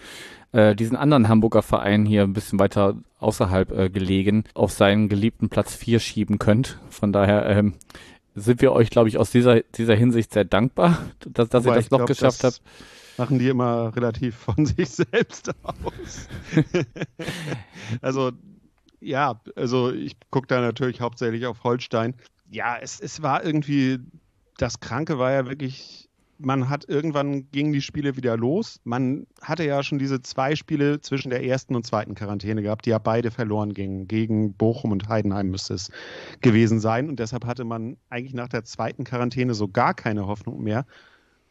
[0.54, 5.50] äh, diesen anderen Hamburger Verein hier ein bisschen weiter außerhalb äh, gelegen auf seinen geliebten
[5.50, 6.80] Platz 4 schieben könnt.
[6.89, 7.73] Von daher ähm,
[8.34, 11.91] sind wir euch, glaube ich, aus dieser, dieser Hinsicht sehr dankbar, dass, dass ihr das
[11.91, 12.62] noch glaub, geschafft habt.
[13.17, 16.30] Machen die immer relativ von sich selbst aus.
[18.02, 18.32] also
[18.99, 22.15] ja, also ich gucke da natürlich hauptsächlich auf Holstein.
[22.49, 23.99] Ja, es, es war irgendwie,
[24.57, 28.79] das Kranke war ja wirklich, man hat irgendwann gingen die Spiele wieder los.
[28.83, 32.91] Man hatte ja schon diese zwei Spiele zwischen der ersten und zweiten Quarantäne gehabt, die
[32.91, 34.07] ja beide verloren gingen.
[34.07, 35.91] Gegen Bochum und Heidenheim müsste es
[36.41, 37.10] gewesen sein.
[37.10, 40.86] Und deshalb hatte man eigentlich nach der zweiten Quarantäne so gar keine Hoffnung mehr.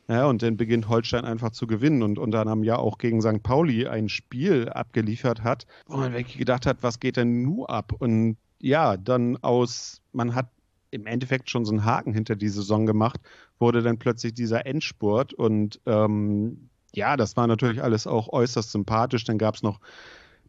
[0.08, 3.42] Ja, und dann beginnt Holstein einfach zu gewinnen und unter anderem ja auch gegen St.
[3.42, 7.92] Pauli ein Spiel abgeliefert hat, wo man wirklich gedacht hat, was geht denn nur ab?
[7.98, 10.48] Und ja, dann aus, man hat
[10.92, 13.20] im Endeffekt schon so einen Haken hinter die Saison gemacht,
[13.58, 19.24] wurde dann plötzlich dieser Endspurt und ähm, ja, das war natürlich alles auch äußerst sympathisch.
[19.24, 19.80] Dann gab es noch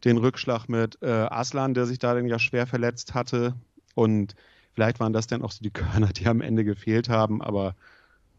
[0.05, 3.55] den Rückschlag mit äh, Aslan, der sich da dann ja schwer verletzt hatte
[3.95, 4.35] und
[4.73, 7.75] vielleicht waren das dann auch so die Körner, die am Ende gefehlt haben, aber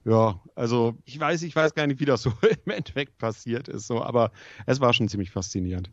[0.05, 2.33] ja, also ich weiß, ich weiß gar nicht, wie das so
[2.65, 4.31] im Endeffekt passiert ist, so, aber
[4.67, 5.91] es war schon ziemlich faszinierend.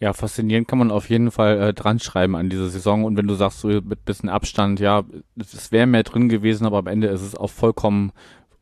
[0.00, 3.04] Ja, faszinierend kann man auf jeden Fall äh, dran schreiben an dieser Saison.
[3.04, 5.04] Und wenn du sagst, so mit bisschen Abstand, ja,
[5.36, 8.10] es wäre mehr drin gewesen, aber am Ende ist es auch vollkommen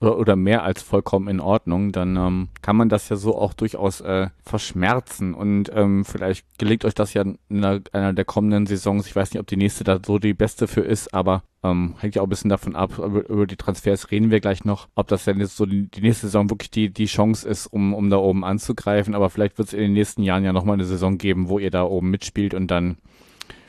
[0.01, 3.53] oder, oder mehr als vollkommen in Ordnung, dann ähm, kann man das ja so auch
[3.53, 5.35] durchaus äh, verschmerzen.
[5.35, 9.07] Und ähm, vielleicht gelingt euch das ja in einer, der kommenden Saisons.
[9.07, 12.15] Ich weiß nicht, ob die nächste da so die beste für ist, aber ähm, hängt
[12.15, 15.09] ja auch ein bisschen davon ab, über, über die Transfers reden wir gleich noch, ob
[15.09, 18.09] das denn jetzt so die, die nächste Saison wirklich die, die Chance ist, um, um
[18.09, 19.15] da oben anzugreifen.
[19.15, 21.71] Aber vielleicht wird es in den nächsten Jahren ja nochmal eine Saison geben, wo ihr
[21.71, 22.97] da oben mitspielt und dann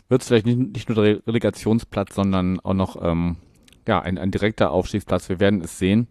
[0.08, 3.36] wird es vielleicht nicht, nicht nur der Relegationsplatz, sondern auch noch ähm,
[3.86, 5.28] ja, ein, ein direkter Aufstiegsplatz.
[5.28, 6.08] Wir werden es sehen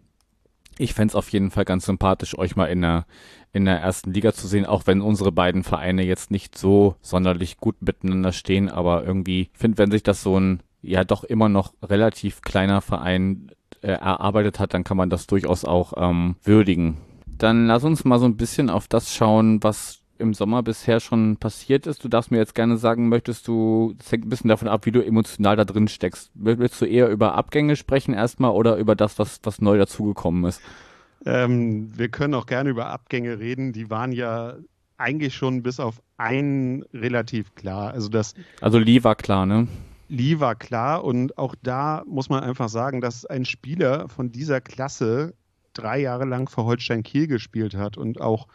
[0.77, 3.05] ich fände es auf jeden Fall ganz sympathisch, euch mal in der,
[3.53, 7.57] in der ersten Liga zu sehen, auch wenn unsere beiden Vereine jetzt nicht so sonderlich
[7.57, 11.73] gut miteinander stehen, aber irgendwie finde, wenn sich das so ein ja doch immer noch
[11.83, 16.97] relativ kleiner Verein äh, erarbeitet hat, dann kann man das durchaus auch ähm, würdigen.
[17.25, 21.37] Dann lass uns mal so ein bisschen auf das schauen, was im Sommer bisher schon
[21.37, 22.03] passiert ist.
[22.03, 24.91] Du darfst mir jetzt gerne sagen, möchtest du, das hängt ein bisschen davon ab, wie
[24.91, 26.31] du emotional da drin steckst.
[26.35, 30.61] Willst du eher über Abgänge sprechen erstmal oder über das, was, was neu dazugekommen ist?
[31.25, 33.73] Ähm, wir können auch gerne über Abgänge reden.
[33.73, 34.55] Die waren ja
[34.97, 37.91] eigentlich schon bis auf einen relativ klar.
[37.91, 38.35] Also das.
[38.61, 39.67] Also Lee war klar, ne?
[40.07, 44.61] Lee war klar und auch da muss man einfach sagen, dass ein Spieler von dieser
[44.61, 45.33] Klasse
[45.73, 48.47] drei Jahre lang für Holstein Kiel gespielt hat und auch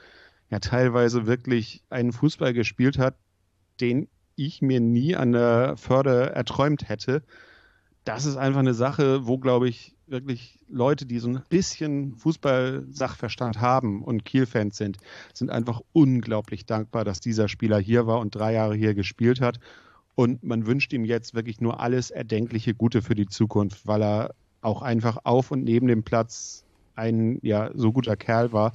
[0.50, 3.16] ja teilweise wirklich einen Fußball gespielt hat,
[3.80, 7.22] den ich mir nie an der Förder erträumt hätte.
[8.04, 13.61] Das ist einfach eine Sache, wo, glaube ich, wirklich Leute, die so ein bisschen Fußball-Sachverstand
[13.61, 14.98] haben und Kiel-Fans sind,
[15.35, 19.59] sind einfach unglaublich dankbar, dass dieser Spieler hier war und drei Jahre hier gespielt hat.
[20.14, 24.35] Und man wünscht ihm jetzt wirklich nur alles erdenkliche Gute für die Zukunft, weil er
[24.61, 28.72] auch einfach auf und neben dem Platz ein ja so guter Kerl war.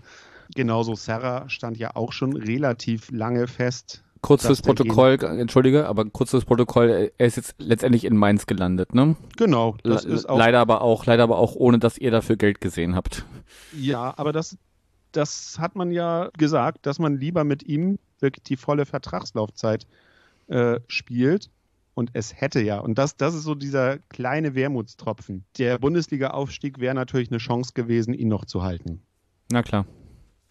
[0.55, 4.03] Genauso Serra stand ja auch schon relativ lange fest.
[4.21, 8.93] Kurz fürs Protokoll, entschuldige, aber kurz fürs Protokoll, er ist jetzt letztendlich in Mainz gelandet,
[8.93, 9.15] ne?
[9.35, 10.37] Genau, das Le ist auch.
[10.37, 13.25] Leider aber auch, leider aber auch ohne, dass ihr dafür Geld gesehen habt.
[13.75, 14.57] Ja, aber das,
[15.11, 19.87] das hat man ja gesagt, dass man lieber mit ihm wirklich die volle Vertragslaufzeit
[20.47, 21.49] äh, spielt.
[21.93, 25.43] Und es hätte ja, und das, das ist so dieser kleine Wermutstropfen.
[25.57, 29.01] Der Bundesliga-Aufstieg wäre natürlich eine Chance gewesen, ihn noch zu halten.
[29.51, 29.85] Na klar.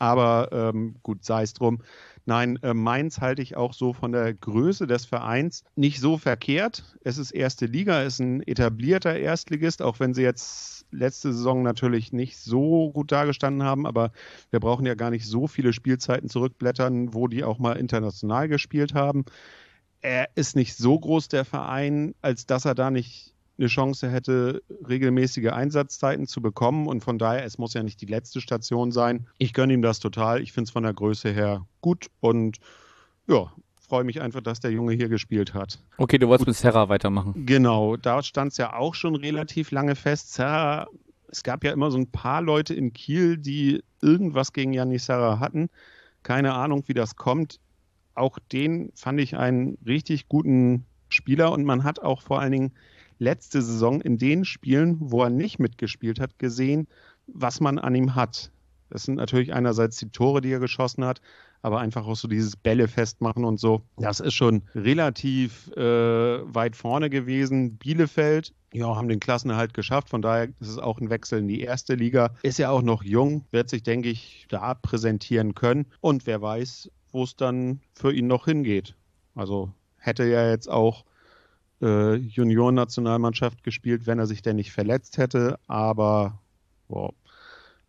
[0.01, 1.83] Aber ähm, gut, sei es drum.
[2.25, 6.97] Nein, äh, Mainz halte ich auch so von der Größe des Vereins nicht so verkehrt.
[7.05, 12.15] Es ist erste Liga, ist ein etablierter Erstligist, auch wenn sie jetzt letzte Saison natürlich
[12.15, 13.87] nicht so gut dargestanden haben.
[13.87, 14.13] Aber
[14.51, 18.95] wir brauchen ja gar nicht so viele Spielzeiten zurückblättern, wo die auch mal international gespielt
[18.95, 19.27] haben.
[20.01, 24.63] Er ist nicht so groß, der Verein, als dass er da nicht eine Chance hätte,
[24.89, 26.87] regelmäßige Einsatzzeiten zu bekommen.
[26.87, 29.27] Und von daher, es muss ja nicht die letzte Station sein.
[29.39, 30.41] Ich gönne ihm das total.
[30.41, 32.59] Ich finde es von der Größe her gut und
[33.29, 35.79] ja, freue mich einfach, dass der Junge hier gespielt hat.
[35.99, 37.45] Okay, du wolltest mit Serra weitermachen.
[37.47, 40.33] Genau, da stand es ja auch schon relativ lange fest.
[40.33, 40.89] Serra,
[41.29, 45.39] es gab ja immer so ein paar Leute in Kiel, die irgendwas gegen Janis Serra
[45.39, 45.69] hatten.
[46.23, 47.61] Keine Ahnung, wie das kommt.
[48.15, 52.73] Auch den fand ich einen richtig guten Spieler und man hat auch vor allen Dingen
[53.21, 56.89] letzte Saison in den Spielen, wo er nicht mitgespielt hat, gesehen,
[57.27, 58.51] was man an ihm hat.
[58.89, 61.21] Das sind natürlich einerseits die Tore, die er geschossen hat,
[61.63, 63.83] aber einfach auch so dieses Bälle festmachen und so.
[63.99, 67.77] Das ist schon relativ äh, weit vorne gewesen.
[67.77, 70.11] Bielefeld, ja, haben den Klassenerhalt geschafft.
[70.11, 72.35] Von daher ist es auch ein Wechsel in die erste Liga.
[72.43, 75.87] Ist ja auch noch jung, wird sich, denke ich, da präsentieren können.
[76.01, 78.97] Und wer weiß, wo es dann für ihn noch hingeht.
[79.35, 81.05] Also hätte ja jetzt auch
[81.81, 85.59] äh, Juniorennationalmannschaft gespielt, wenn er sich denn nicht verletzt hätte.
[85.67, 86.39] Aber
[86.89, 87.13] boah,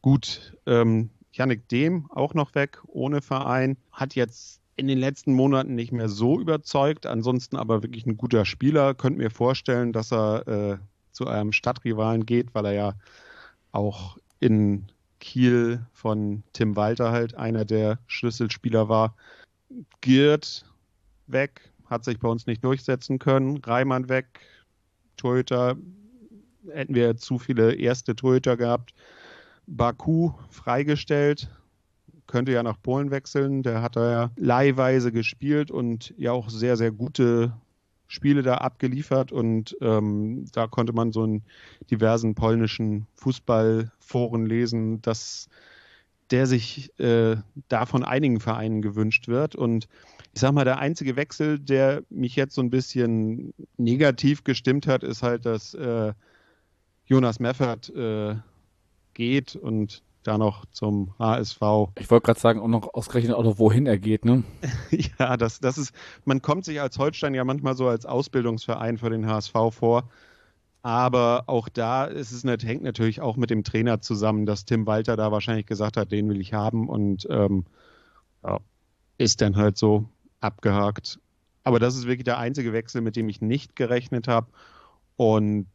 [0.02, 5.76] gut, ähm, Yannick Dehm auch noch weg, ohne Verein, hat jetzt in den letzten Monaten
[5.76, 8.94] nicht mehr so überzeugt, ansonsten aber wirklich ein guter Spieler.
[8.94, 10.78] Könnt mir vorstellen, dass er äh,
[11.12, 12.94] zu einem Stadtrivalen geht, weil er ja
[13.72, 14.88] auch in
[15.20, 19.16] Kiel von Tim Walter halt einer der Schlüsselspieler war.
[20.02, 20.66] Giert
[21.28, 23.58] weg, hat sich bei uns nicht durchsetzen können.
[23.58, 24.40] Reimann weg,
[25.18, 25.78] Torhüter,
[26.72, 28.94] hätten wir zu viele erste Torhüter gehabt.
[29.68, 31.50] Baku freigestellt,
[32.28, 33.62] könnte ja nach Polen wechseln.
[33.62, 37.54] Der hat da ja leihweise gespielt und ja auch sehr, sehr gute
[38.08, 41.44] Spiele da abgeliefert und ähm, da konnte man so in
[41.90, 45.48] diversen polnischen Fußballforen lesen, dass
[46.30, 47.38] der sich äh,
[47.70, 49.56] da von einigen Vereinen gewünscht wird.
[49.56, 49.88] Und
[50.34, 55.04] ich sag mal, der einzige Wechsel, der mich jetzt so ein bisschen negativ gestimmt hat,
[55.04, 56.14] ist halt, dass äh,
[57.06, 58.36] Jonas Meffert äh,
[59.14, 61.62] geht und da noch zum HSV.
[62.00, 64.44] Ich wollte gerade sagen, auch noch ausgerechnet auch noch, wohin er geht, ne?
[65.20, 65.94] ja, das, das ist,
[66.26, 70.10] man kommt sich als Holstein ja manchmal so als Ausbildungsverein für den HSV vor.
[70.84, 74.88] Aber auch da ist es nicht, hängt natürlich auch mit dem Trainer zusammen, dass Tim
[74.88, 77.66] Walter da wahrscheinlich gesagt hat, den will ich haben und ähm,
[78.44, 78.60] ja,
[79.18, 80.06] ist dann halt so
[80.42, 81.20] abgehakt.
[81.64, 84.48] Aber das ist wirklich der einzige Wechsel, mit dem ich nicht gerechnet habe.
[85.16, 85.68] Und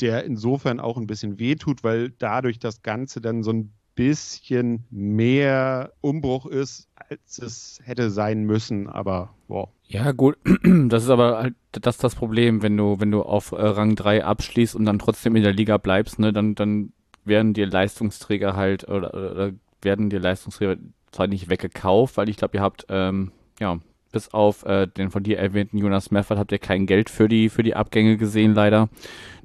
[0.00, 5.92] der insofern auch ein bisschen wehtut, weil dadurch das Ganze dann so ein bisschen mehr
[6.00, 9.70] Umbruch ist, als es hätte sein müssen, aber wow.
[9.88, 10.38] Ja, gut,
[10.88, 14.24] das ist aber halt das das Problem, wenn du, wenn du auf äh, Rang 3
[14.24, 16.92] abschließt und dann trotzdem in der Liga bleibst, ne, dann, dann
[17.24, 20.76] werden dir Leistungsträger halt oder, oder werden dir Leistungsträger
[21.10, 23.80] zwar nicht weggekauft, weil ich glaube, ihr habt ähm, ja
[24.18, 27.48] bis auf äh, den von dir erwähnten Jonas Meffert habt ihr kein Geld für die
[27.48, 28.88] für die Abgänge gesehen leider.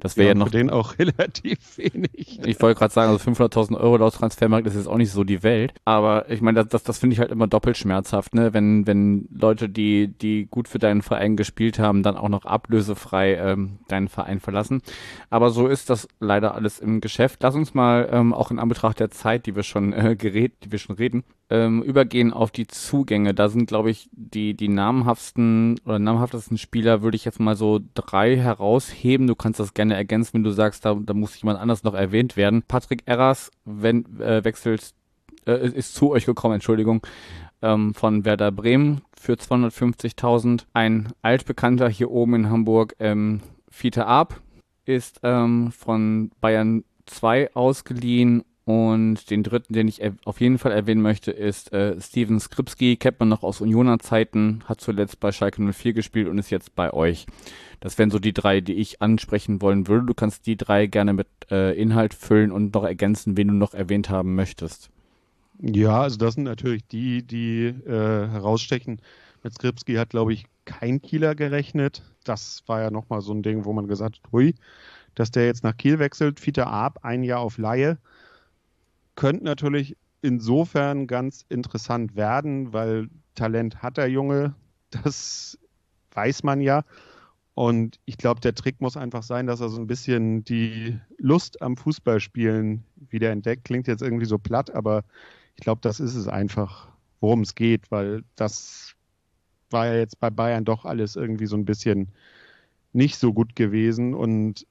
[0.04, 2.40] Das wäre ja, noch für den auch relativ wenig.
[2.46, 5.44] Ich wollte gerade sagen, also 500.000 Euro laut Transfermarkt ist jetzt auch nicht so die
[5.44, 5.74] Welt.
[5.86, 8.54] Aber ich meine, das, das, das finde ich halt immer doppelt schmerzhaft, ne?
[8.54, 13.36] Wenn wenn Leute, die die gut für deinen Verein gespielt haben, dann auch noch ablösefrei
[13.36, 14.82] ähm, deinen Verein verlassen.
[15.30, 17.40] Aber so ist das leider alles im Geschäft.
[17.42, 20.72] Lass uns mal ähm, auch in Anbetracht der Zeit, die wir schon äh, gerät, die
[20.74, 23.34] wir schon reden, ähm, übergehen auf die Zugänge.
[23.34, 27.80] Da sind, glaube ich, die, die namhaftesten oder namhaftesten Spieler, würde ich jetzt mal so
[27.94, 29.28] drei herausheben.
[29.28, 32.38] Du kannst das gerne ergänzen, wenn du sagst, da, da muss jemand anders noch erwähnt
[32.38, 32.64] werden.
[32.64, 34.94] Patrick Erras wenn, äh, wechselt,
[35.46, 37.06] äh, ist zu euch gekommen, Entschuldigung,
[37.62, 40.66] ähm, von Werder Bremen für 250.000.
[40.74, 44.42] Ein altbekannter hier oben in Hamburg, ähm, Fiete Arp,
[44.86, 51.02] ist ähm, von Bayern 2 ausgeliehen und den dritten, den ich auf jeden Fall erwähnen
[51.02, 55.62] möchte, ist äh, Steven Skripski, kennt man noch aus Unioner Zeiten, hat zuletzt bei Schalke
[55.62, 57.26] 04 gespielt und ist jetzt bei euch.
[57.82, 60.06] Das wären so die drei, die ich ansprechen wollen würde.
[60.06, 63.74] Du kannst die drei gerne mit äh, Inhalt füllen und noch ergänzen, wen du noch
[63.74, 64.90] erwähnt haben möchtest.
[65.60, 69.02] Ja, also das sind natürlich die, die äh, herausstechen.
[69.44, 72.02] Mit Skripski hat, glaube ich, kein Kieler gerechnet.
[72.24, 74.56] Das war ja nochmal so ein Ding, wo man gesagt hat, hui,
[75.16, 76.40] dass der jetzt nach Kiel wechselt.
[76.40, 77.98] Fiete Arp, ein Jahr auf Laie
[79.16, 84.56] könnte natürlich insofern ganz interessant werden, weil Talent hat der Junge,
[85.04, 85.58] das
[86.12, 86.84] weiß man ja.
[87.56, 91.62] Und ich glaube, der Trick muss einfach sein, dass er so ein bisschen die Lust
[91.62, 93.66] am Fußballspielen wieder entdeckt.
[93.66, 95.04] Klingt jetzt irgendwie so platt, aber
[95.56, 96.88] ich glaube, das ist es einfach,
[97.20, 98.96] worum es geht, weil das
[99.70, 102.08] war ja jetzt bei Bayern doch alles irgendwie so ein bisschen
[102.92, 104.16] nicht so gut gewesen.
[104.16, 104.66] Und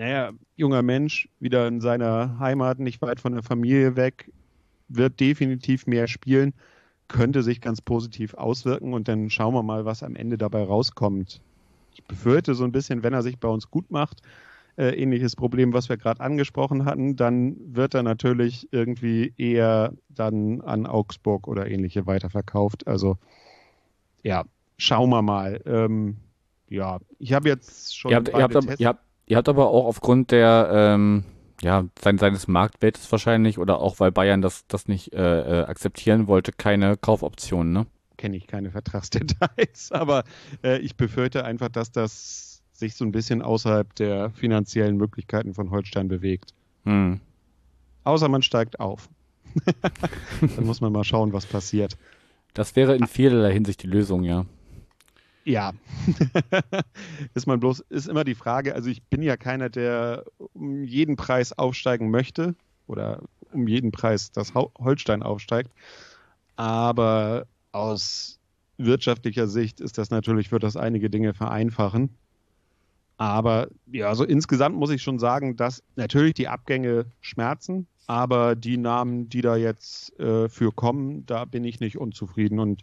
[0.00, 4.32] naja, junger Mensch, wieder in seiner Heimat, nicht weit von der Familie weg,
[4.88, 6.54] wird definitiv mehr spielen,
[7.06, 11.42] könnte sich ganz positiv auswirken und dann schauen wir mal, was am Ende dabei rauskommt.
[11.92, 14.22] Ich befürchte so ein bisschen, wenn er sich bei uns gut macht,
[14.78, 20.62] äh, ähnliches Problem, was wir gerade angesprochen hatten, dann wird er natürlich irgendwie eher dann
[20.62, 22.86] an Augsburg oder ähnliche weiterverkauft.
[22.86, 23.18] Also
[24.22, 24.44] ja,
[24.78, 25.60] schauen wir mal.
[25.66, 26.16] Ähm,
[26.70, 28.12] ja, ich habe jetzt schon.
[28.12, 31.22] Ihr habt, ihr habt, ihr habt Ihr habt aber auch aufgrund der, ähm,
[31.62, 36.26] ja, sein, seines Marktwertes wahrscheinlich oder auch weil Bayern das, das nicht äh, äh, akzeptieren
[36.26, 37.86] wollte, keine Kaufoptionen, ne?
[38.16, 40.24] Kenne ich keine Vertragsdetails, aber
[40.64, 45.70] äh, ich befürchte einfach, dass das sich so ein bisschen außerhalb der finanziellen Möglichkeiten von
[45.70, 46.52] Holstein bewegt.
[46.82, 47.20] Hm.
[48.02, 49.08] Außer man steigt auf.
[50.40, 51.96] Dann muss man mal schauen, was passiert.
[52.52, 54.44] Das wäre in vielerlei Hinsicht die Lösung, ja.
[55.44, 55.72] Ja,
[57.34, 61.16] ist man bloß, ist immer die Frage, also ich bin ja keiner, der um jeden
[61.16, 62.54] Preis aufsteigen möchte
[62.86, 63.22] oder
[63.52, 65.70] um jeden Preis das Holstein aufsteigt.
[66.56, 68.38] Aber aus
[68.76, 72.10] wirtschaftlicher Sicht ist das natürlich, wird das einige Dinge vereinfachen.
[73.16, 78.78] Aber ja, also insgesamt muss ich schon sagen, dass natürlich die Abgänge schmerzen, aber die
[78.78, 82.58] Namen, die da jetzt äh, für kommen, da bin ich nicht unzufrieden.
[82.58, 82.82] Und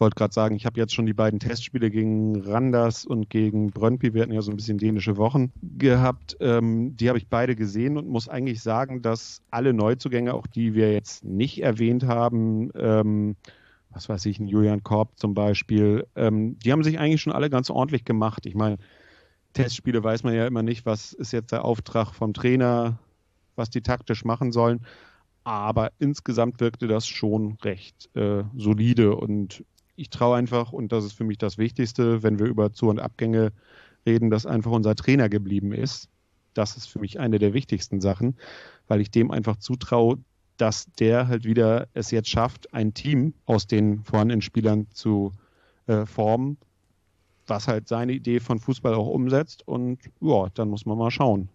[0.00, 4.14] wollte gerade sagen, ich habe jetzt schon die beiden Testspiele gegen Randers und gegen Brøndby,
[4.14, 6.36] wir hatten ja so ein bisschen dänische Wochen gehabt.
[6.40, 10.74] Ähm, die habe ich beide gesehen und muss eigentlich sagen, dass alle Neuzugänge, auch die
[10.74, 13.36] wir jetzt nicht erwähnt haben, ähm,
[13.90, 17.50] was weiß ich, ein Julian Korb zum Beispiel, ähm, die haben sich eigentlich schon alle
[17.50, 18.46] ganz ordentlich gemacht.
[18.46, 18.78] Ich meine,
[19.52, 22.98] Testspiele weiß man ja immer nicht, was ist jetzt der Auftrag vom Trainer,
[23.56, 24.86] was die taktisch machen sollen.
[25.42, 29.64] Aber insgesamt wirkte das schon recht äh, solide und
[30.00, 33.00] ich traue einfach, und das ist für mich das Wichtigste, wenn wir über Zu- und
[33.00, 33.52] Abgänge
[34.06, 36.08] reden, dass einfach unser Trainer geblieben ist.
[36.54, 38.36] Das ist für mich eine der wichtigsten Sachen,
[38.88, 40.18] weil ich dem einfach zutraue,
[40.56, 45.32] dass der halt wieder es jetzt schafft, ein Team aus den vorhandenen Spielern zu
[45.86, 46.56] äh, formen,
[47.46, 49.66] was halt seine Idee von Fußball auch umsetzt.
[49.68, 51.50] Und ja, dann muss man mal schauen.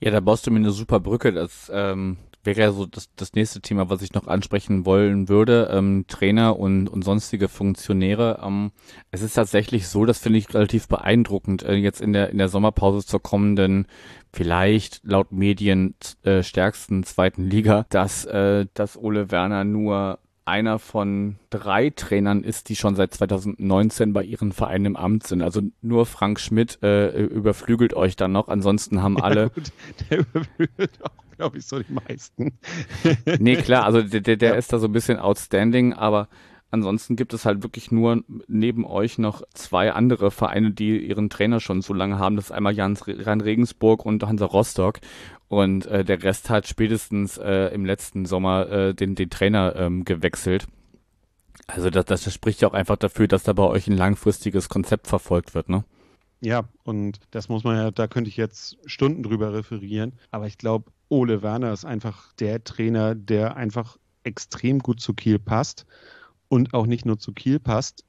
[0.00, 1.32] Ja, da baust du mir eine super Brücke.
[1.32, 2.16] Das ähm,
[2.56, 5.70] wäre ja so das, das nächste Thema, was ich noch ansprechen wollen würde.
[5.70, 8.40] Ähm, Trainer und, und sonstige Funktionäre.
[8.42, 8.72] Ähm,
[9.10, 12.48] es ist tatsächlich so, das finde ich relativ beeindruckend, äh, jetzt in der, in der
[12.48, 13.86] Sommerpause zur kommenden,
[14.32, 20.18] vielleicht laut Medien äh, stärksten zweiten Liga, dass, äh, dass Ole Werner nur
[20.48, 25.42] einer von drei Trainern ist, die schon seit 2019 bei ihren Vereinen im Amt sind.
[25.42, 28.48] Also nur Frank Schmidt äh, überflügelt euch dann noch.
[28.48, 29.42] Ansonsten haben alle.
[29.42, 29.72] Ja, gut,
[30.10, 32.58] der überflügelt auch, glaube ich, so die meisten.
[33.38, 34.54] nee, klar, also der, der, ja.
[34.54, 36.28] ist da so ein bisschen outstanding, aber
[36.70, 41.60] Ansonsten gibt es halt wirklich nur neben euch noch zwei andere Vereine, die ihren Trainer
[41.60, 42.36] schon so lange haben.
[42.36, 45.00] Das ist einmal Jans Rhein Regensburg und Hansa Rostock.
[45.48, 50.04] Und äh, der Rest hat spätestens äh, im letzten Sommer äh, den, den Trainer ähm,
[50.04, 50.66] gewechselt.
[51.66, 55.06] Also das, das spricht ja auch einfach dafür, dass da bei euch ein langfristiges Konzept
[55.06, 55.84] verfolgt wird, ne?
[56.40, 60.12] Ja, und das muss man ja, da könnte ich jetzt Stunden drüber referieren.
[60.30, 65.38] Aber ich glaube, Ole Werner ist einfach der Trainer, der einfach extrem gut zu Kiel
[65.38, 65.86] passt
[66.48, 68.04] und auch nicht nur zu Kiel passt.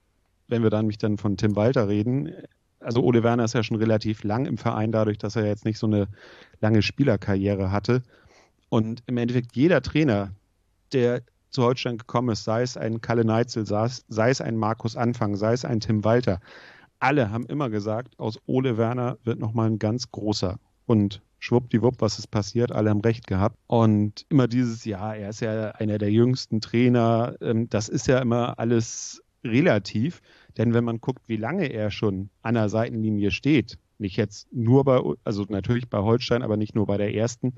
[0.47, 2.31] Wenn wir dann mich dann von Tim Walter reden,
[2.79, 5.77] also Ole Werner ist ja schon relativ lang im Verein, dadurch, dass er jetzt nicht
[5.77, 6.07] so eine
[6.59, 8.03] lange Spielerkarriere hatte.
[8.69, 10.31] Und im Endeffekt jeder Trainer,
[10.93, 15.35] der zu Holstein gekommen ist, sei es ein Kalle Neitzel, sei es ein Markus Anfang,
[15.35, 16.39] sei es ein Tim Walter,
[16.99, 20.59] alle haben immer gesagt, aus Ole Werner wird nochmal ein ganz großer.
[20.89, 23.55] Und schwuppdiwupp, was ist passiert, alle haben recht gehabt.
[23.67, 28.17] Und immer dieses, ja, er ist ja einer der jüngsten Trainer, ähm, das ist ja
[28.17, 30.23] immer alles relativ.
[30.57, 34.83] Denn wenn man guckt, wie lange er schon an der Seitenlinie steht, nicht jetzt nur
[34.83, 37.53] bei, also natürlich bei Holstein, aber nicht nur bei der ersten,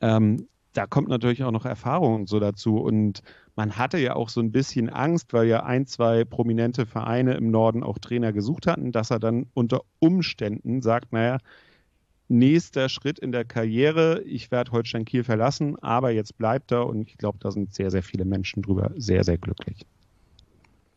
[0.00, 2.78] ähm, da kommt natürlich auch noch Erfahrung so dazu.
[2.78, 3.22] Und
[3.54, 7.52] man hatte ja auch so ein bisschen Angst, weil ja ein, zwei prominente Vereine im
[7.52, 11.38] Norden auch Trainer gesucht hatten, dass er dann unter Umständen sagt, naja,
[12.28, 17.02] nächster Schritt in der Karriere, ich werde Holstein Kiel verlassen, aber jetzt bleibt er und
[17.02, 19.86] ich glaube, da sind sehr, sehr viele Menschen drüber sehr, sehr glücklich.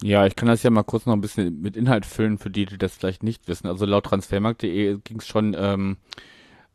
[0.02, 2.66] Ja, ich kann das ja mal kurz noch ein bisschen mit Inhalt füllen, für die,
[2.66, 3.68] die das vielleicht nicht wissen.
[3.68, 5.98] Also laut transfermarkt.de ging es schon ähm,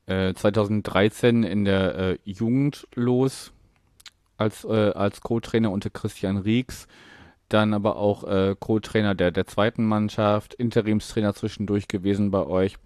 [0.07, 3.53] äh, 2013 in der äh, Jugend los
[4.37, 6.87] als, äh, als Co-Trainer unter Christian Riegs.
[7.49, 12.77] Dann aber auch äh, Co-Trainer der, der zweiten Mannschaft, Interimstrainer zwischendurch gewesen bei euch,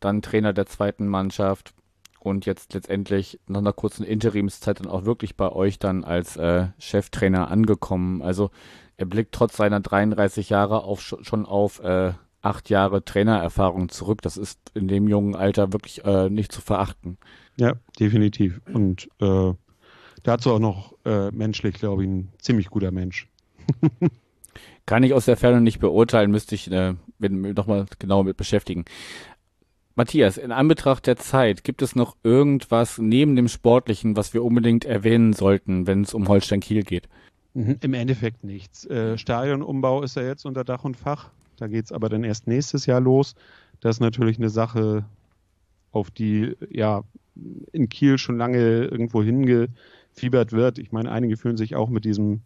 [0.00, 1.74] dann Trainer der zweiten Mannschaft
[2.20, 6.68] und jetzt letztendlich nach einer kurzen Interimszeit dann auch wirklich bei euch dann als äh,
[6.78, 8.22] Cheftrainer angekommen.
[8.22, 8.50] Also
[8.96, 14.22] er blickt trotz seiner 33 Jahre auf, schon auf äh, acht Jahre Trainererfahrung zurück.
[14.22, 17.18] Das ist in dem jungen Alter wirklich äh, nicht zu verachten.
[17.56, 18.60] Ja, definitiv.
[18.72, 19.52] Und äh,
[20.22, 23.28] dazu auch noch äh, menschlich, glaube ich, ein ziemlich guter Mensch.
[24.86, 28.84] Kann ich aus der Ferne nicht beurteilen, müsste ich äh, nochmal genauer mit beschäftigen.
[29.98, 34.84] Matthias, in Anbetracht der Zeit, gibt es noch irgendwas neben dem Sportlichen, was wir unbedingt
[34.84, 37.08] erwähnen sollten, wenn es um Holstein Kiel geht?
[37.54, 38.86] Mhm, Im Endeffekt nichts.
[38.86, 41.30] Äh, Stadionumbau ist ja jetzt unter Dach und Fach.
[41.56, 43.34] Da geht es aber dann erst nächstes Jahr los.
[43.80, 45.04] Das ist natürlich eine Sache,
[45.90, 47.02] auf die ja
[47.72, 50.78] in Kiel schon lange irgendwo hingefiebert wird.
[50.78, 52.42] Ich meine, einige fühlen sich auch mit diesem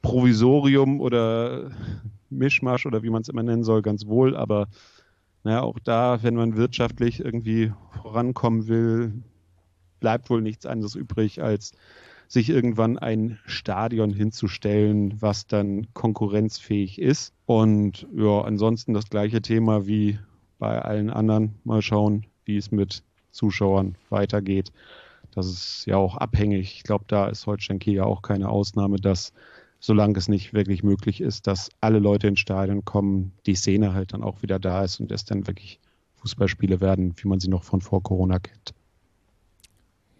[0.00, 1.72] Provisorium oder
[2.30, 4.68] Mischmasch oder wie man es immer nennen soll, ganz wohl, aber
[5.44, 7.72] Na, auch da, wenn man wirtschaftlich irgendwie
[8.02, 9.12] vorankommen will,
[10.00, 11.72] bleibt wohl nichts anderes übrig, als
[12.28, 17.34] sich irgendwann ein Stadion hinzustellen, was dann konkurrenzfähig ist.
[17.44, 20.18] Und ja, ansonsten das gleiche Thema wie
[20.58, 21.56] bei allen anderen.
[21.64, 24.72] Mal schauen, wie es mit Zuschauern weitergeht.
[25.34, 26.74] Das ist ja auch abhängig.
[26.74, 29.34] Ich glaube, da ist Holstein Kiel ja auch keine Ausnahme, dass
[29.84, 34.14] solange es nicht wirklich möglich ist, dass alle Leute ins Stadion kommen, die Szene halt
[34.14, 35.78] dann auch wieder da ist und es dann wirklich
[36.14, 38.72] Fußballspiele werden, wie man sie noch von vor Corona kennt.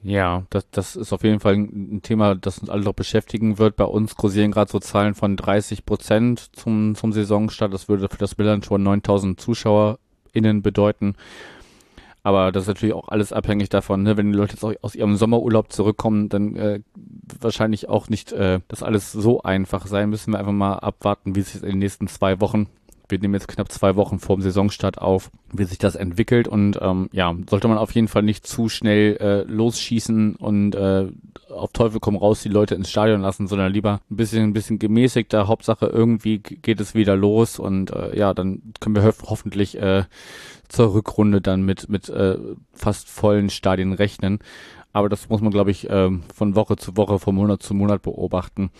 [0.03, 3.77] Ja, das, das ist auf jeden Fall ein Thema, das uns alle noch beschäftigen wird.
[3.77, 7.73] Bei uns kursieren gerade so Zahlen von 30 Prozent zum, zum Saisonstart.
[7.73, 11.15] Das würde für das Millantor 9000 ZuschauerInnen bedeuten.
[12.25, 14.17] Aber das ist natürlich auch alles abhängig davon, ne?
[14.17, 16.81] wenn die Leute jetzt auch aus ihrem Sommerurlaub zurückkommen, dann äh,
[17.39, 20.09] wahrscheinlich auch nicht äh, das alles so einfach sein.
[20.09, 22.67] Müssen wir einfach mal abwarten, wie sich in den nächsten zwei Wochen
[23.09, 26.79] wir nehmen jetzt knapp zwei Wochen vor dem Saisonstart auf, wie sich das entwickelt und
[26.81, 31.09] ähm, ja, sollte man auf jeden Fall nicht zu schnell äh, losschießen und äh,
[31.55, 34.79] auf Teufel komm raus die Leute ins Stadion lassen, sondern lieber ein bisschen, ein bisschen
[34.79, 35.49] gemäßigter.
[35.49, 40.05] Hauptsache irgendwie geht es wieder los und äh, ja, dann können wir ho hoffentlich äh,
[40.69, 42.39] zur Rückrunde dann mit mit äh,
[42.73, 44.41] fast vollen Stadien rechnen.
[44.93, 48.03] Aber das muss man, glaube ich, äh, von Woche zu Woche, von Monat zu Monat
[48.03, 48.71] beobachten.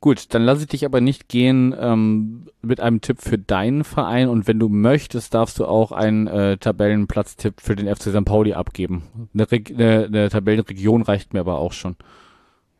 [0.00, 4.28] Gut, dann lasse ich dich aber nicht gehen ähm, mit einem Tipp für deinen Verein
[4.28, 8.24] und wenn du möchtest, darfst du auch einen äh, Tabellenplatztipp für den FC St.
[8.24, 9.28] Pauli abgeben.
[9.32, 11.96] Eine, Re eine, eine Tabellenregion reicht mir aber auch schon.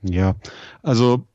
[0.03, 0.37] Ja,
[0.83, 1.27] also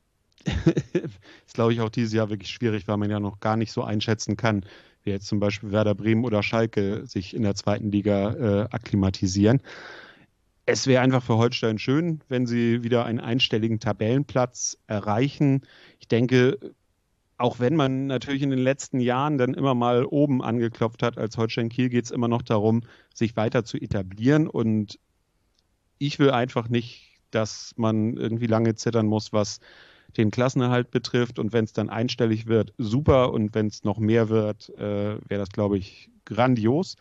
[0.45, 3.83] ist glaube ich auch dieses Jahr wirklich schwierig, weil man ja noch gar nicht so
[3.83, 4.63] einschätzen kann,
[5.03, 9.61] wie jetzt zum Beispiel Werder Bremen oder Schalke sich in der zweiten Liga äh, akklimatisieren
[10.65, 15.61] es wäre einfach für Holstein schön, wenn sie wieder einen einstelligen Tabellenplatz erreichen.
[15.99, 16.57] Ich denke,
[17.37, 21.37] auch wenn man natürlich in den letzten Jahren dann immer mal oben angeklopft hat, als
[21.37, 22.83] Holstein Kiel geht es immer noch darum,
[23.13, 24.47] sich weiter zu etablieren.
[24.47, 24.99] Und
[25.97, 29.59] ich will einfach nicht, dass man irgendwie lange zittern muss, was
[30.17, 31.39] den Klassenerhalt betrifft.
[31.39, 33.33] Und wenn es dann einstellig wird, super.
[33.33, 36.95] Und wenn es noch mehr wird, äh, wäre das, glaube ich, grandios.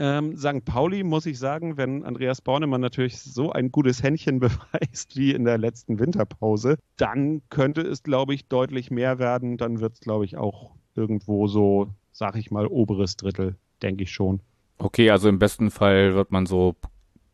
[0.00, 0.64] Ähm, St.
[0.64, 5.44] Pauli muss ich sagen, wenn Andreas Bornemann natürlich so ein gutes Händchen beweist wie in
[5.44, 9.56] der letzten Winterpause, dann könnte es, glaube ich, deutlich mehr werden.
[9.56, 14.12] Dann wird es, glaube ich, auch irgendwo so, sag ich mal, oberes Drittel, denke ich
[14.12, 14.40] schon.
[14.78, 16.76] Okay, also im besten Fall wird man so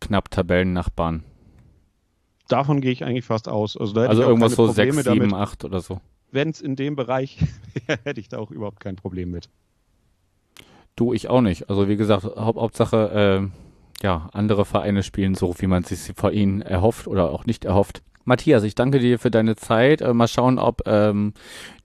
[0.01, 1.23] knapp Tabellennachbarn.
[2.49, 3.77] Davon gehe ich eigentlich fast aus.
[3.77, 6.01] Also, also irgendwas so 6, 7, 8 oder so.
[6.31, 7.41] Wenn es in dem Bereich
[7.87, 9.51] wäre, hätte ich da auch überhaupt kein Problem mit.
[10.97, 11.69] Du, ich auch nicht.
[11.69, 16.33] Also wie gesagt, Haupt, Hauptsache, äh, ja, andere Vereine spielen so, wie man sich vor
[16.33, 18.03] ihnen erhofft oder auch nicht erhofft.
[18.25, 20.01] Matthias, ich danke dir für deine Zeit.
[20.01, 21.35] Äh, mal schauen, ob ähm,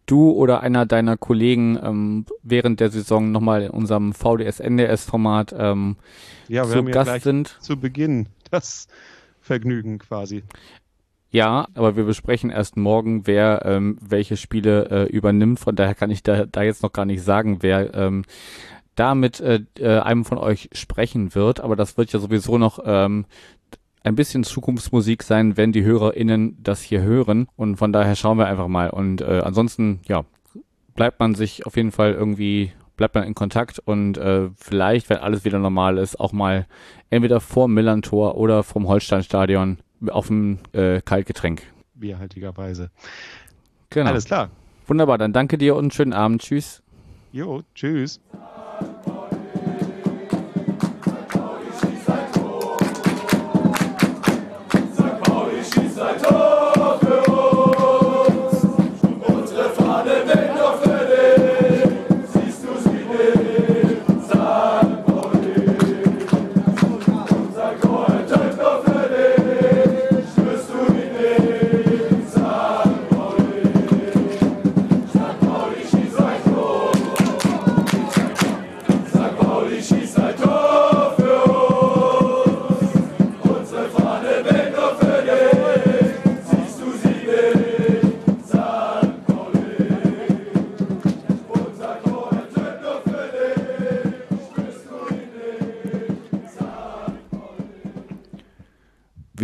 [0.05, 5.97] du oder einer deiner Kollegen ähm, während der Saison nochmal in unserem VDS-NDS-Format ähm,
[6.47, 7.57] ja, zu Gast sind.
[7.59, 8.87] Zu Beginn das
[9.41, 10.43] Vergnügen quasi.
[11.31, 15.59] Ja, aber wir besprechen erst morgen, wer ähm, welche Spiele äh, übernimmt.
[15.59, 18.23] Von daher kann ich da, da jetzt noch gar nicht sagen, wer ähm,
[18.99, 22.79] da mit äh, äh, einem von euch sprechen wird, aber das wird ja sowieso noch
[22.83, 23.25] ähm,
[24.03, 27.47] ein bisschen Zukunftsmusik sein, wenn die HörerInnen das hier hören.
[27.55, 28.89] Und von daher schauen wir einfach mal.
[28.89, 30.25] Und äh, ansonsten, ja,
[30.95, 35.17] bleibt man sich auf jeden Fall irgendwie, bleibt man in Kontakt und äh, vielleicht, wenn
[35.17, 36.65] alles wieder normal ist, auch mal
[37.09, 39.77] entweder vor Millantor oder vom Holsteinstadion
[40.09, 41.63] auf dem äh, Kaltgetränk.
[41.93, 42.89] Bierhaltigerweise.
[43.89, 44.09] Genau.
[44.09, 44.49] Alles klar.
[44.87, 46.41] Wunderbar, dann danke dir und schönen Abend.
[46.41, 46.81] Tschüss.
[47.31, 48.19] Jo, tschüss.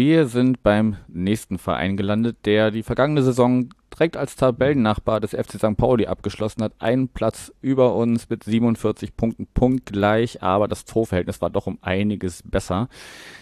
[0.08, 5.53] Wir sind beim nächsten Verein gelandet, der die vergangene Saison direkt als Tabellennachbar des FC
[5.53, 5.78] St.
[5.78, 6.74] Pauli abgeschlossen hat.
[6.78, 12.43] Ein Platz über uns mit 47 Punkten, punktgleich, aber das Torverhältnis war doch um einiges
[12.43, 12.88] besser.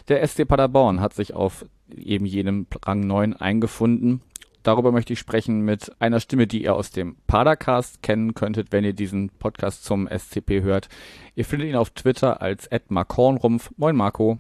[0.07, 4.22] Der SC Paderborn hat sich auf eben jenem Rang 9 eingefunden
[4.64, 8.86] darüber möchte ich sprechen mit einer Stimme, die ihr aus dem Padercast kennen könntet, wenn
[8.86, 10.88] ihr diesen Podcast zum SCP hört.
[11.36, 13.72] Ihr findet ihn auf Twitter als @markornrumpf.
[13.76, 14.39] Moin Marco.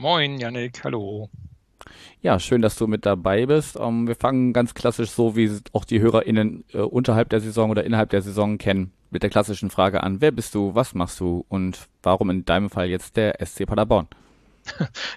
[0.00, 1.28] Moin Yannick, hallo.
[2.22, 3.76] Ja, schön, dass du mit dabei bist.
[3.76, 7.68] Um, ähm, wir fangen ganz klassisch so, wie auch die HörerInnen äh, unterhalb der Saison
[7.68, 10.22] oder innerhalb der Saison kennen, mit der klassischen Frage an.
[10.22, 14.08] Wer bist du, was machst du und warum in deinem Fall jetzt der SC Paderborn?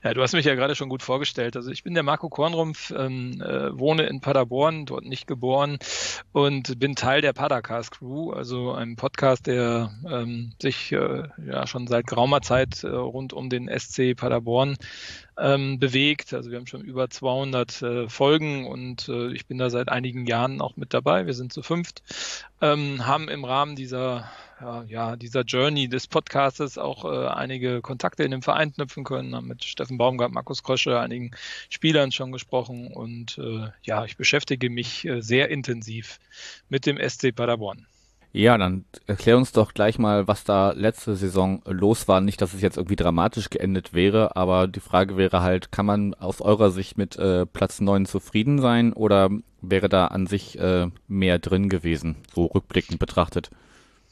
[0.03, 1.55] Ja, du hast mich ja gerade schon gut vorgestellt.
[1.55, 5.77] Also ich bin der Marco Kornrumpf, ähm, äh, wohne in Paderborn, dort nicht geboren
[6.31, 11.87] und bin Teil der Padercast Crew, also einem Podcast, der ähm, sich äh, ja schon
[11.87, 14.75] seit geraumer Zeit äh, rund um den SC Paderborn
[15.37, 16.33] ähm, bewegt.
[16.33, 20.25] Also wir haben schon über 200 äh, Folgen und äh, ich bin da seit einigen
[20.25, 21.25] Jahren auch mit dabei.
[21.25, 22.03] Wir sind zu fünft,
[22.61, 24.29] ähm, haben im Rahmen dieser
[24.87, 29.47] ja, dieser Journey des Podcastes auch äh, einige Kontakte in dem Verein knüpfen können, haben
[29.47, 31.31] mit Steffen Baumgart, Markus Krösche, einigen
[31.69, 36.19] Spielern schon gesprochen und äh, ja, ich beschäftige mich äh, sehr intensiv
[36.69, 37.85] mit dem SC Paderborn.
[38.35, 42.19] Ja, dann erklär uns doch gleich mal, was da letzte Saison los war.
[42.19, 46.15] Nicht, dass es jetzt irgendwie dramatisch geendet wäre, aber die Frage wäre halt, kann man
[46.15, 49.29] aus eurer Sicht mit äh, Platz 9 zufrieden sein oder
[49.61, 53.51] wäre da an sich äh, mehr drin gewesen, so rückblickend betrachtet?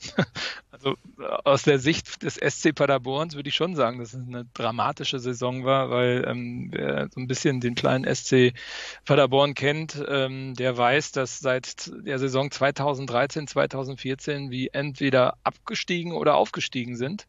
[0.72, 4.45] Also äh, aus der Sicht des SC Paderborns würde ich schon sagen, dass es eine
[4.54, 8.54] dramatische Saison war, weil ähm, wer so ein bisschen den kleinen SC
[9.06, 16.36] Paderborn kennt, ähm, der weiß, dass seit der Saison 2013, 2014 wir entweder abgestiegen oder
[16.36, 17.28] aufgestiegen sind.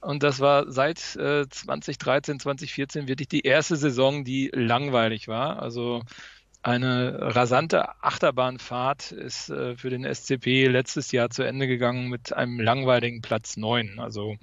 [0.00, 5.60] Und das war seit äh, 2013, 2014 wirklich die erste Saison, die langweilig war.
[5.60, 6.02] Also
[6.64, 12.58] eine rasante Achterbahnfahrt ist äh, für den SCP letztes Jahr zu Ende gegangen mit einem
[12.58, 13.98] langweiligen Platz 9.
[13.98, 14.36] Also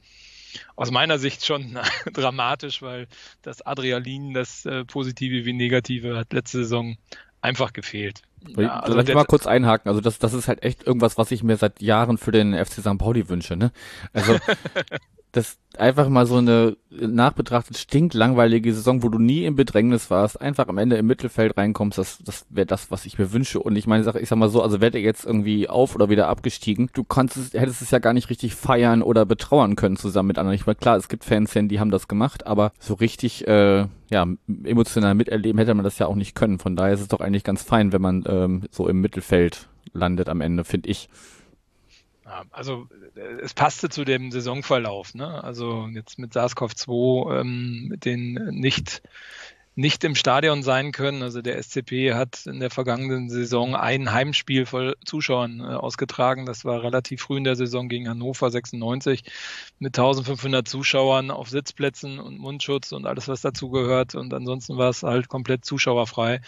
[0.75, 1.79] aus meiner Sicht schon
[2.13, 3.07] dramatisch, weil
[3.41, 6.97] das Adrenalin, das äh, Positive wie Negative, hat letzte Saison
[7.41, 8.21] einfach gefehlt.
[8.55, 9.89] Ja, also Lass ich mal kurz einhaken.
[9.89, 12.81] Also das, das ist halt echt irgendwas, was ich mir seit Jahren für den FC
[12.81, 12.97] St.
[12.99, 13.55] Pauli wünsche.
[13.55, 13.71] Ne?
[14.13, 14.37] Also
[15.31, 20.67] das einfach mal so eine nachbetrachtet stinklangweilige Saison, wo du nie im Bedrängnis warst, einfach
[20.67, 23.59] am Ende im Mittelfeld reinkommst, das, das wäre das, was ich mir wünsche.
[23.59, 26.27] Und ich meine, ich sag mal so, also wäre der jetzt irgendwie auf oder wieder
[26.27, 30.37] abgestiegen, du konntest, hättest es ja gar nicht richtig feiern oder betrauern können zusammen mit
[30.37, 30.55] anderen.
[30.55, 34.27] Ich meine, klar, es gibt Fans, die haben das gemacht, aber so richtig, äh, ja,
[34.63, 36.59] emotional miterleben hätte man das ja auch nicht können.
[36.59, 40.27] Von daher ist es doch eigentlich ganz fein, wenn man ähm, so im Mittelfeld landet
[40.29, 41.09] am Ende, finde ich.
[42.51, 45.13] Also äh, es passte zu dem Saisonverlauf.
[45.13, 45.43] Ne?
[45.43, 49.01] Also jetzt mit SARS-CoV-2 ähm, mit den nicht
[49.75, 51.23] nicht im Stadion sein können.
[51.23, 56.45] Also der SCP hat in der vergangenen Saison ein Heimspiel voll Zuschauern äh, ausgetragen.
[56.45, 59.23] Das war relativ früh in der Saison gegen Hannover 96
[59.79, 64.15] mit 1500 Zuschauern auf Sitzplätzen und Mundschutz und alles, was dazu gehört.
[64.15, 66.41] Und ansonsten war es halt komplett zuschauerfrei.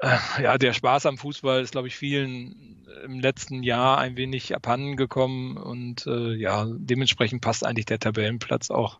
[0.00, 4.54] Äh, ja, der Spaß am Fußball ist, glaube ich, vielen im letzten Jahr ein wenig
[4.54, 8.98] abhanden gekommen und äh, ja, dementsprechend passt eigentlich der Tabellenplatz auch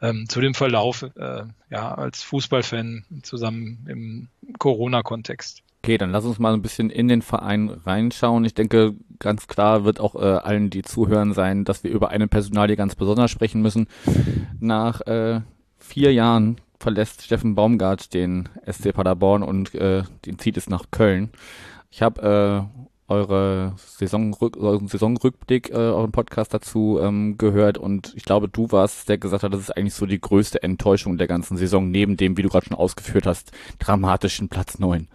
[0.00, 4.28] ähm, zu dem Verlauf, äh, ja, als Fußballfan zusammen im
[4.58, 5.62] Corona-Kontext.
[5.82, 8.44] Okay, dann lass uns mal ein bisschen in den Verein reinschauen.
[8.44, 12.28] Ich denke, ganz klar wird auch äh, allen, die zuhören, sein, dass wir über eine
[12.28, 13.86] Personalie ganz besonders sprechen müssen.
[14.60, 15.40] Nach äh,
[15.78, 21.30] vier Jahren verlässt Steffen Baumgart den SC Paderborn und äh, den zieht es nach Köln.
[21.90, 28.24] Ich habe äh, eure Saisonrück euren Saisonrückblick, äh, euren Podcast dazu ähm, gehört und ich
[28.24, 31.56] glaube, du warst, der gesagt hat, das ist eigentlich so die größte Enttäuschung der ganzen
[31.56, 35.08] Saison, neben dem, wie du gerade schon ausgeführt hast, dramatischen Platz 9.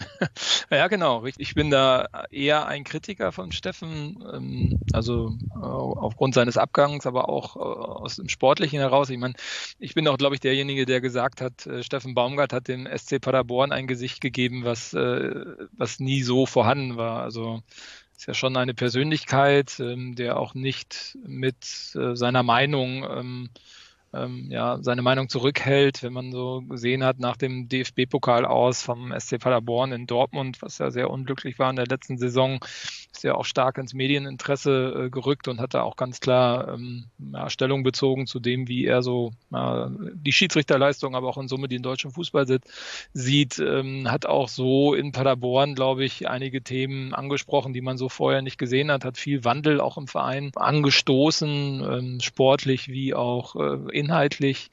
[0.70, 1.24] Ja, genau.
[1.36, 7.28] Ich bin da eher ein Kritiker von Steffen, ähm, also äh, aufgrund seines Abgangs, aber
[7.28, 9.10] auch äh, aus dem Sportlichen heraus.
[9.10, 9.34] Ich meine,
[9.78, 13.20] ich bin auch, glaube ich, derjenige, der gesagt hat, äh, Steffen Baumgart hat dem SC
[13.20, 17.22] Paderborn ein Gesicht gegeben, was, was nie so vorhanden war.
[17.22, 17.62] Also
[18.16, 23.50] ist ja schon eine Persönlichkeit, ähm, der auch nicht mit seiner Meinung
[24.12, 29.14] ähm, ja, seine Meinung zurückhält, wenn man so gesehen hat nach dem DFB-Pokal aus vom
[29.18, 32.64] SC Paderborn in Dortmund, was ja sehr unglücklich war in der letzten Saison,
[33.12, 37.06] ist ja auch stark ins Medieninteresse äh, gerückt und hat da auch ganz klar ähm,
[37.32, 41.68] ja, Stellung bezogen zu dem, wie er so äh, die Schiedsrichterleistung, aber auch in Summe
[41.68, 42.46] den deutschen Fußball
[43.12, 48.08] sieht, ähm, hat auch so in Paderborn, glaube ich, einige Themen angesprochen, die man so
[48.08, 53.56] vorher nicht gesehen hat, hat viel Wandel auch im Verein angestoßen, ähm, sportlich wie auch
[53.56, 54.70] äh, inhaltlich.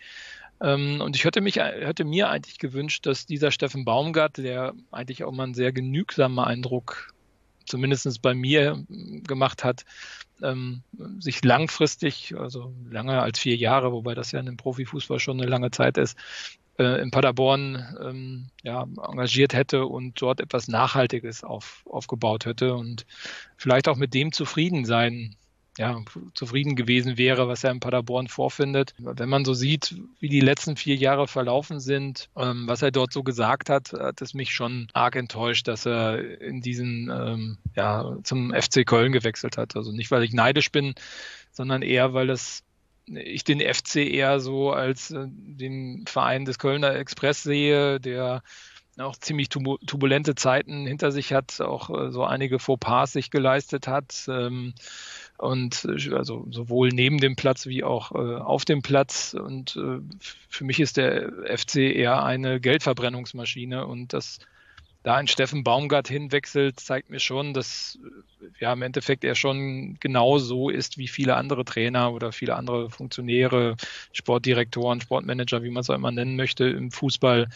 [0.61, 5.23] Ähm, und ich hätte mich, hätte mir eigentlich gewünscht, dass dieser Steffen Baumgart, der eigentlich
[5.23, 7.13] auch mal einen sehr genügsamen Eindruck
[7.67, 9.85] zumindest bei mir gemacht hat,
[10.41, 10.83] ähm,
[11.19, 15.49] sich langfristig, also länger als vier Jahre, wobei das ja in dem Profifußball schon eine
[15.49, 16.17] lange Zeit ist,
[16.77, 23.05] äh, in Paderborn ähm, ja, engagiert hätte und dort etwas Nachhaltiges auf, aufgebaut hätte und
[23.57, 25.35] vielleicht auch mit dem zufrieden sein
[25.77, 26.01] ja,
[26.33, 28.93] zufrieden gewesen wäre, was er in Paderborn vorfindet.
[28.97, 33.13] Wenn man so sieht, wie die letzten vier Jahre verlaufen sind, ähm, was er dort
[33.13, 38.17] so gesagt hat, hat es mich schon arg enttäuscht, dass er in diesen, ähm, ja,
[38.23, 39.75] zum FC Köln gewechselt hat.
[39.75, 40.95] Also nicht, weil ich neidisch bin,
[41.51, 42.63] sondern eher, weil es
[43.07, 48.41] ich den FC eher so als äh, den Verein des Kölner Express sehe, der
[48.99, 54.25] auch ziemlich turbulente Zeiten hinter sich hat, auch äh, so einige Fauxpas sich geleistet hat.
[54.27, 54.73] Ähm,
[55.37, 59.33] und äh, also sowohl neben dem Platz wie auch äh, auf dem Platz.
[59.33, 59.99] Und äh,
[60.49, 64.39] für mich ist der FC eher eine Geldverbrennungsmaschine und das
[65.03, 67.97] da ein Steffen Baumgart hinwechselt, zeigt mir schon, dass
[68.41, 72.55] äh, ja im Endeffekt er schon genau so ist wie viele andere Trainer oder viele
[72.55, 73.77] andere Funktionäre,
[74.11, 77.47] Sportdirektoren, Sportmanager, wie man es auch immer nennen möchte, im Fußball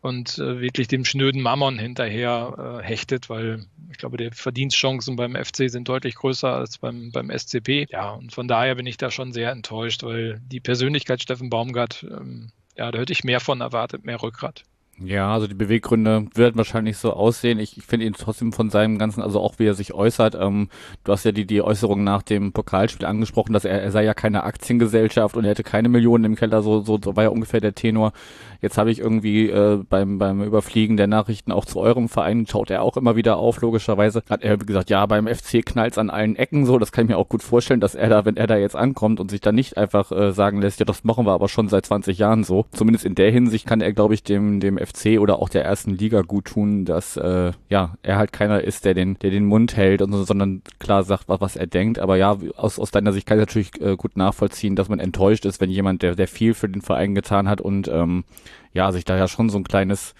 [0.00, 5.34] und äh, wirklich dem schnöden Mammon hinterher äh, hechtet, weil ich glaube, die Verdienstchancen beim
[5.34, 7.86] FC sind deutlich größer als beim, beim SCP.
[7.90, 12.06] Ja, und von daher bin ich da schon sehr enttäuscht, weil die Persönlichkeit Steffen Baumgart,
[12.08, 14.64] ähm, ja, da hätte ich mehr von erwartet, mehr Rückgrat.
[15.00, 17.60] Ja, also die Beweggründe werden wahrscheinlich so aussehen.
[17.60, 20.34] Ich, ich finde ihn trotzdem von seinem ganzen, also auch wie er sich äußert.
[20.34, 20.68] Ähm,
[21.04, 24.14] du hast ja die, die Äußerung nach dem Pokalspiel angesprochen, dass er, er sei ja
[24.14, 26.62] keine Aktiengesellschaft und er hätte keine Millionen im Keller.
[26.62, 28.12] So, so, so war ja ungefähr der Tenor.
[28.60, 32.70] Jetzt habe ich irgendwie äh, beim, beim Überfliegen der Nachrichten auch zu eurem Verein, schaut
[32.70, 34.24] er auch immer wieder auf, logischerweise.
[34.28, 36.76] Hat er gesagt, ja, beim FC knallt's an allen Ecken so.
[36.78, 39.20] Das kann ich mir auch gut vorstellen, dass er da, wenn er da jetzt ankommt
[39.20, 41.86] und sich dann nicht einfach äh, sagen lässt, ja, das machen wir aber schon seit
[41.86, 42.66] 20 Jahren so.
[42.72, 44.87] Zumindest in der Hinsicht kann er, glaube ich, dem, dem FC
[45.18, 48.94] oder auch der ersten Liga gut tun, dass äh, ja, er halt keiner ist, der
[48.94, 51.98] den, der den Mund hält und so, sondern klar sagt, was, was er denkt.
[51.98, 55.44] Aber ja, aus, aus deiner Sicht kann ich natürlich äh, gut nachvollziehen, dass man enttäuscht
[55.44, 58.24] ist, wenn jemand, der, der viel für den Verein getan hat und ähm,
[58.72, 60.14] ja, sich da ja schon so ein kleines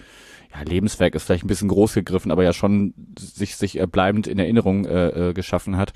[0.53, 4.27] ja, Lebenswerk ist vielleicht ein bisschen groß gegriffen, aber ja schon sich sich äh, bleibend
[4.27, 5.93] in Erinnerung äh, äh, geschaffen hat,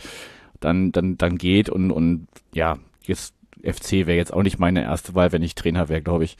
[0.60, 5.16] dann dann dann geht und und ja, jetzt FC wäre jetzt auch nicht meine erste
[5.16, 6.38] Wahl, wenn ich Trainer wäre, glaube ich.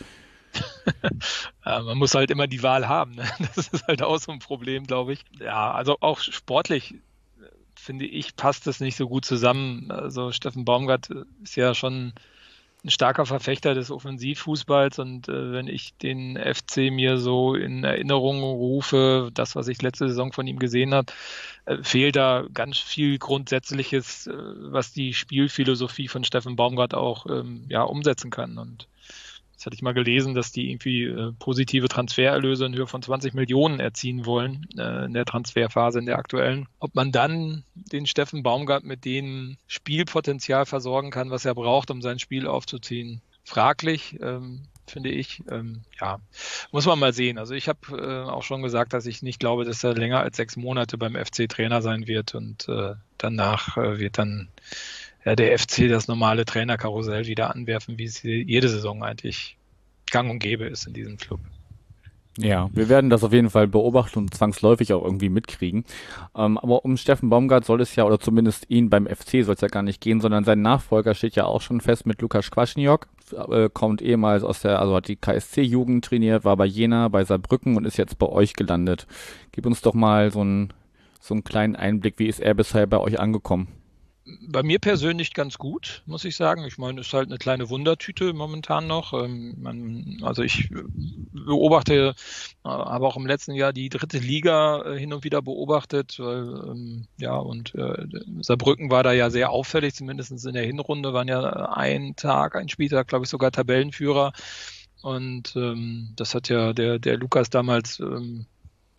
[1.66, 3.16] man muss halt immer die Wahl haben.
[3.16, 3.30] Ne?
[3.56, 5.24] Das ist halt auch so ein Problem, glaube ich.
[5.40, 6.98] Ja, also auch sportlich äh,
[7.76, 9.92] finde ich, passt das nicht so gut zusammen.
[9.92, 11.10] Also Steffen Baumgart
[11.44, 12.14] ist ja schon
[12.84, 18.44] ein starker Verfechter des Offensivfußballs und äh, wenn ich den FC mir so in Erinnerung
[18.44, 21.14] rufe, das, was ich letzte Saison von ihm gesehen habe,
[21.66, 27.66] äh, fehlt da ganz viel Grundsätzliches, äh, was die Spielphilosophie von Steffen Baumgart auch ähm,
[27.70, 28.58] ja, umsetzen kann.
[28.58, 28.90] Und
[29.64, 33.34] das hatte ich mal gelesen, dass die irgendwie äh, positive Transfererlöse in Höhe von 20
[33.34, 36.68] Millionen erzielen wollen äh, in der Transferphase, in der aktuellen.
[36.80, 42.02] Ob man dann den Steffen Baumgart mit dem Spielpotenzial versorgen kann, was er braucht, um
[42.02, 44.20] sein Spiel aufzuziehen, fraglich.
[44.22, 45.42] Ähm, finde ich.
[45.50, 46.20] Ähm, ja,
[46.74, 47.38] muss man mal sehen.
[47.38, 50.36] Also ich habe äh, auch schon gesagt, dass ich nicht glaube, dass er länger als
[50.36, 54.50] sechs Monate beim FC Trainer sein wird und äh, danach äh, wird dann
[55.26, 59.58] ja, der FC das normale Trainerkarussell wieder anwerfen, wie es jede Saison eigentlich
[60.12, 61.40] gang und gäbe ist in diesem Club.
[62.40, 65.86] Ja, wir werden das auf jeden Fall beobachten und zwangsläufig auch irgendwie mitkriegen.
[66.36, 69.62] Ähm, aber um Steffen Baumgart soll es ja, oder zumindest ihn beim FC soll es
[69.62, 73.08] ja gar nicht gehen, sondern sein Nachfolger steht ja auch schon fest mit Lukas Quaschniok.
[73.50, 77.78] Äh, kommt ehemals aus der, also hat die KSC-Jugend trainiert, war bei Jena, bei Saarbrücken
[77.78, 79.06] und ist jetzt bei euch gelandet.
[79.52, 80.74] Gib uns doch mal so einen,
[81.20, 83.68] so einen kleinen Einblick, wie ist er bisher bei euch angekommen?
[84.26, 86.64] Bei mir persönlich ganz gut, muss ich sagen.
[86.66, 89.14] Ich meine, es ist halt eine kleine Wundertüte momentan noch.
[89.14, 90.70] Ähm, also ich
[91.32, 92.16] beobachte,
[92.64, 96.18] äh, habe auch im letzten Jahr die dritte Liga äh, hin und wieder beobachtet.
[96.20, 98.08] Ähm, ja, und äh,
[98.42, 101.42] Saarbrücken war da ja sehr auffällig, zumindest in der Hinrunde waren ja
[101.74, 104.32] ein Tag, ein Spieltag, glaube ich, sogar Tabellenführer.
[105.02, 108.02] Und ähm, das hat ja der, der Lukas damals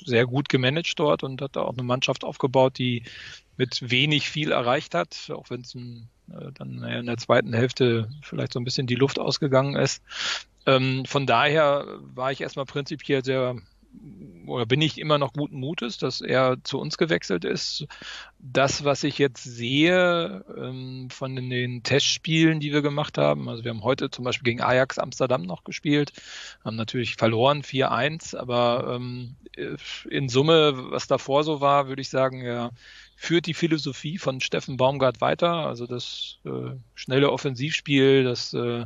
[0.05, 3.03] sehr gut gemanagt dort und hat da auch eine Mannschaft aufgebaut, die
[3.57, 8.53] mit wenig viel erreicht hat, auch wenn es äh, dann in der zweiten Hälfte vielleicht
[8.53, 10.03] so ein bisschen die Luft ausgegangen ist.
[10.67, 13.57] Ähm, von daher war ich erstmal prinzipiell sehr
[14.47, 17.87] oder bin ich immer noch guten Mutes, dass er zu uns gewechselt ist.
[18.39, 23.71] Das, was ich jetzt sehe ähm, von den Testspielen, die wir gemacht haben, also wir
[23.71, 26.13] haben heute zum Beispiel gegen Ajax Amsterdam noch gespielt,
[26.63, 29.37] haben natürlich verloren 4-1, aber ähm,
[30.11, 32.73] in Summe, was davor so war, würde ich sagen, er
[33.17, 38.85] führt die Philosophie von Steffen Baumgart weiter, also das äh, schnelle Offensivspiel, das äh,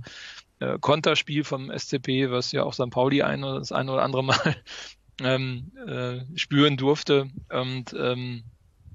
[0.60, 2.90] äh Konterspiel vom SCP, was ja auch St.
[2.90, 4.56] Pauli ein, das ein oder andere Mal
[5.22, 7.30] ähm, äh, spüren durfte.
[7.48, 8.44] Und ähm,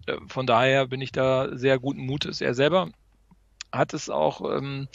[0.05, 2.41] äh, von daher bin ich da sehr guten Mutes.
[2.41, 2.89] Er selber
[3.71, 4.87] hat es auch ähm,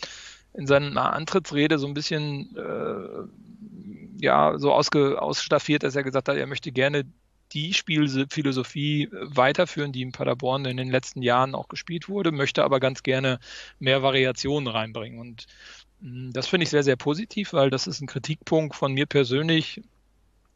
[0.55, 3.48] in seiner Antrittsrede so ein bisschen äh,
[4.21, 7.05] ja so ausge, ausstaffiert, dass er gesagt hat, er möchte gerne
[7.53, 12.81] die Spielphilosophie weiterführen, die in Paderborn in den letzten Jahren auch gespielt wurde, möchte aber
[12.81, 13.39] ganz gerne
[13.79, 15.19] mehr Variationen reinbringen.
[15.19, 15.47] Und
[16.01, 19.83] hm, das finde ich sehr, sehr positiv, weil das ist ein Kritikpunkt von mir persönlich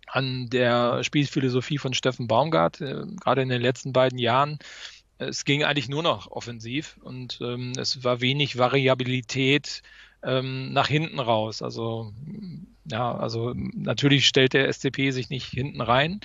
[0.07, 4.59] an der Spielphilosophie von Steffen Baumgart, äh, gerade in den letzten beiden Jahren.
[5.19, 9.83] Es ging eigentlich nur noch offensiv und ähm, es war wenig Variabilität
[10.23, 11.63] ähm, nach hinten raus.
[11.63, 12.13] Also
[12.85, 16.21] ja, also natürlich stellt der SCP sich nicht hinten rein,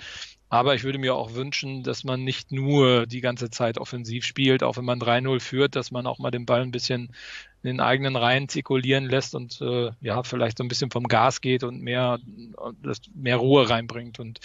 [0.50, 4.62] aber ich würde mir auch wünschen, dass man nicht nur die ganze Zeit offensiv spielt,
[4.62, 7.12] auch wenn man 3-0 führt, dass man auch mal den Ball ein bisschen
[7.62, 11.42] in den eigenen Reihen zirkulieren lässt und äh, ja, vielleicht so ein bisschen vom Gas
[11.42, 12.18] geht und mehr,
[13.14, 14.20] mehr Ruhe reinbringt.
[14.20, 14.40] Und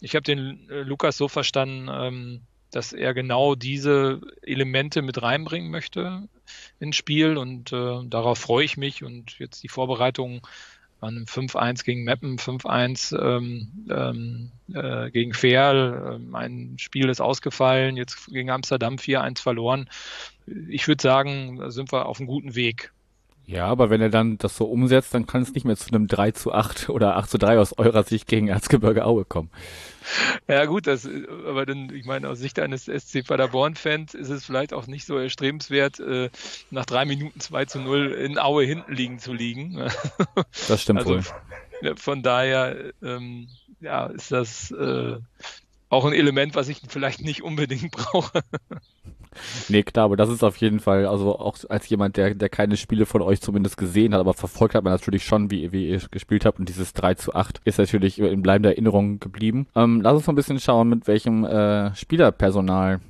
[0.00, 2.40] ich habe den äh, Lukas so verstanden, ähm,
[2.72, 6.28] dass er genau diese Elemente mit reinbringen möchte
[6.80, 10.44] ins Spiel und äh, darauf freue ich mich und jetzt die Vorbereitung
[11.04, 16.14] waren 5-1 gegen Meppen, 5-1 ähm, ähm, äh, gegen Ferl.
[16.14, 19.88] Ähm, ein Spiel ist ausgefallen, jetzt gegen Amsterdam 4-1 verloren.
[20.68, 22.93] Ich würde sagen, da sind wir auf einem guten Weg.
[23.46, 26.06] Ja, aber wenn er dann das so umsetzt, dann kann es nicht mehr zu einem
[26.06, 29.50] 3 zu 8 oder 8 zu 3 aus eurer Sicht gegen Erzgebirge Aue kommen.
[30.48, 31.08] Ja gut, das,
[31.46, 35.16] aber dann, ich meine, aus Sicht eines SC Paderborn-Fans ist es vielleicht auch nicht so
[35.16, 36.30] erstrebenswert, äh,
[36.70, 39.90] nach drei Minuten 2 zu 0 in Aue hinten liegen zu liegen.
[40.68, 41.96] Das stimmt also, wohl.
[41.96, 43.48] Von daher ähm,
[43.80, 45.16] ja, ist das äh,
[45.94, 48.40] auch ein Element, was ich vielleicht nicht unbedingt brauche.
[49.68, 52.76] Nee, klar, aber das ist auf jeden Fall, also auch als jemand, der, der keine
[52.76, 56.00] Spiele von euch zumindest gesehen hat, aber verfolgt hat man natürlich schon, wie, wie ihr
[56.10, 59.66] gespielt habt und dieses 3 zu 8 ist natürlich in bleibender Erinnerung geblieben.
[59.74, 63.00] Ähm, lass uns mal ein bisschen schauen, mit welchem äh, Spielerpersonal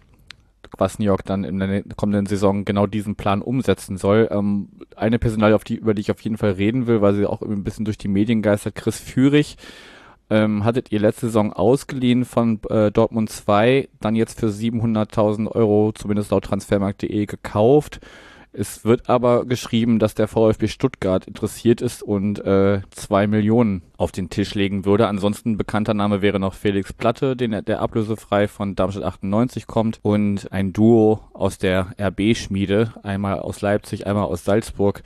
[0.78, 4.28] was New York dann in der kommenden Saison genau diesen Plan umsetzen soll.
[4.32, 7.26] Ähm, eine Personalie, auf die, über die ich auf jeden Fall reden will, weil sie
[7.26, 9.56] auch ein bisschen durch die Medien geistert, Chris Führig,
[10.34, 15.92] ähm, hattet ihr letzte Saison ausgeliehen von äh, Dortmund 2, dann jetzt für 700.000 Euro,
[15.94, 18.00] zumindest laut transfermarkt.de, gekauft.
[18.52, 24.12] Es wird aber geschrieben, dass der VfB Stuttgart interessiert ist und äh, zwei Millionen auf
[24.12, 25.08] den Tisch legen würde.
[25.08, 30.52] Ansonsten bekannter Name wäre noch Felix Platte, den, der ablösefrei von Darmstadt 98 kommt und
[30.52, 35.02] ein Duo aus der RB-Schmiede, einmal aus Leipzig, einmal aus Salzburg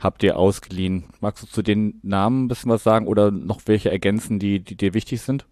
[0.00, 1.04] habt ihr ausgeliehen.
[1.20, 4.74] Magst du zu den Namen ein bisschen was sagen oder noch welche ergänzen, die, die
[4.74, 5.46] dir wichtig sind?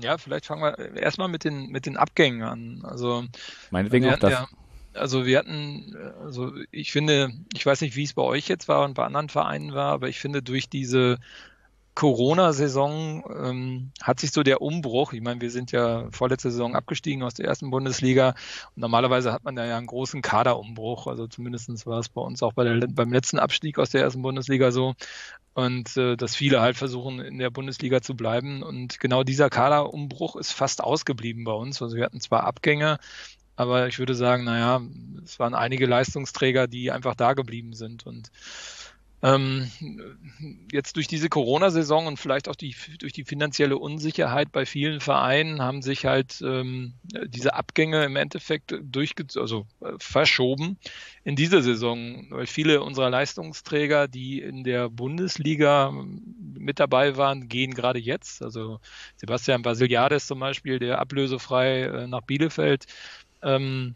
[0.00, 2.80] Ja, vielleicht fangen wir erstmal mit den, mit den Abgängen an.
[2.84, 3.24] Also,
[3.70, 4.32] Meinetwegen auch das.
[4.32, 4.48] Ja,
[4.94, 8.84] also wir hatten, also ich finde, ich weiß nicht, wie es bei euch jetzt war
[8.84, 11.18] und bei anderen Vereinen war, aber ich finde durch diese
[11.94, 17.22] Corona-Saison ähm, hat sich so der Umbruch, ich meine, wir sind ja vorletzte Saison abgestiegen
[17.22, 18.34] aus der ersten Bundesliga
[18.74, 22.42] und normalerweise hat man da ja einen großen Kaderumbruch, also zumindest war es bei uns
[22.42, 24.94] auch bei der, beim letzten Abstieg aus der ersten Bundesliga so.
[25.52, 28.62] Und äh, dass viele halt versuchen in der Bundesliga zu bleiben.
[28.62, 32.98] Und genau dieser Kaderumbruch ist fast ausgeblieben bei uns, also wir hatten zwar Abgänge,
[33.56, 34.80] aber ich würde sagen, naja,
[35.22, 38.06] es waren einige Leistungsträger, die einfach da geblieben sind.
[38.06, 38.30] Und
[39.22, 39.70] ähm,
[40.72, 45.60] jetzt durch diese Corona-Saison und vielleicht auch die, durch die finanzielle Unsicherheit bei vielen Vereinen
[45.60, 46.94] haben sich halt ähm,
[47.26, 50.78] diese Abgänge im Endeffekt durchge also äh, verschoben
[51.24, 57.48] in diese Saison, weil viele unserer Leistungsträger, die in der Bundesliga ähm, mit dabei waren,
[57.48, 58.42] gehen gerade jetzt.
[58.42, 58.80] Also
[59.16, 62.86] Sebastian Basiliades zum Beispiel, der ablösefrei äh, nach Bielefeld
[63.42, 63.94] ähm,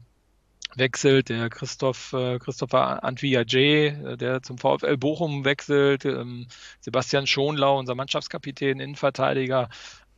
[0.77, 6.47] wechselt, der Christoph, äh, Christopher Antwiajé, äh, der zum VfL Bochum wechselt, ähm,
[6.81, 9.69] Sebastian Schonlau, unser Mannschaftskapitän, Innenverteidiger,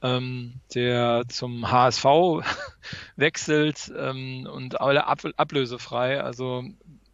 [0.02, 2.04] ähm, der zum HSV
[3.16, 6.20] wechselt ähm, und alle ab, ablösefrei.
[6.20, 6.64] Also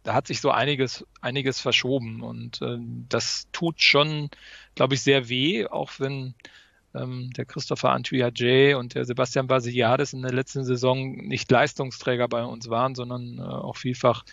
[0.03, 2.77] da hat sich so einiges, einiges verschoben und äh,
[3.09, 4.29] das tut schon,
[4.75, 6.35] glaube ich, sehr weh, auch wenn
[6.95, 12.43] ähm, der Christopher Antuya-J und der Sebastian Basiliades in der letzten Saison nicht Leistungsträger bei
[12.43, 14.23] uns waren, sondern äh, auch vielfach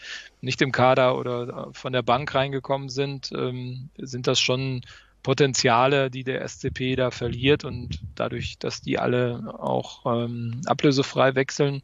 [0.41, 4.83] nicht im Kader oder äh, von der Bank reingekommen sind, ähm, sind das schon
[5.23, 11.83] Potenziale, die der SCP da verliert und dadurch, dass die alle auch ähm, ablösefrei wechseln,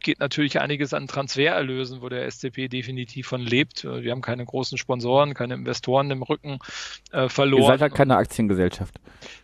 [0.00, 3.84] geht natürlich einiges an Transfererlösen, wo der SCP definitiv von lebt.
[3.84, 6.58] Wir haben keine großen Sponsoren, keine Investoren im Rücken
[7.12, 7.62] äh, verloren.
[7.62, 8.94] Ihr seid halt keine Aktiengesellschaft.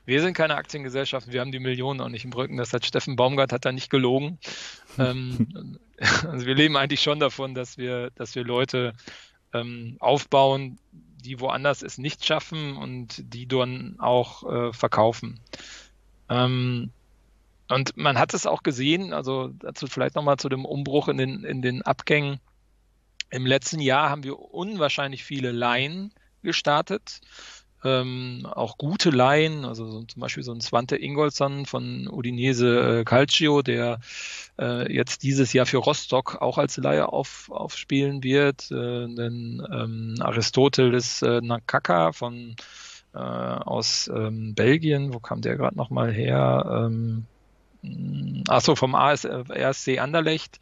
[0.04, 2.57] Wir sind keine Aktiengesellschaft, wir haben die Millionen auch nicht im Rücken.
[2.57, 4.38] Das hat Steffen Baumgart hat da nicht gelogen.
[4.98, 8.92] ähm, also wir leben eigentlich schon davon, dass wir, dass wir Leute
[9.52, 15.40] ähm, aufbauen, die woanders es nicht schaffen und die dann auch äh, verkaufen.
[16.28, 16.90] Ähm,
[17.68, 21.44] und man hat es auch gesehen, also dazu vielleicht nochmal zu dem Umbruch in den,
[21.44, 22.38] in den Abgängen.
[23.30, 26.12] Im letzten Jahr haben wir unwahrscheinlich viele Laien
[26.42, 27.20] gestartet.
[27.84, 33.04] ähm, auch gute Laien, also so, zum Beispiel so ein Svante Ingolson von Udinese äh,
[33.04, 34.00] Calcio, der
[34.58, 38.70] äh, jetzt dieses Jahr für Rostock auch als Laie auf, aufspielen wird.
[38.70, 42.56] Äh, dann ähm, Aristoteles äh, Nakaka von
[43.14, 46.86] äh, aus ähm, Belgien, wo kam der gerade nochmal her?
[46.86, 47.26] Ähm,
[48.49, 50.61] Achso, vom AS, RSC Anderlecht,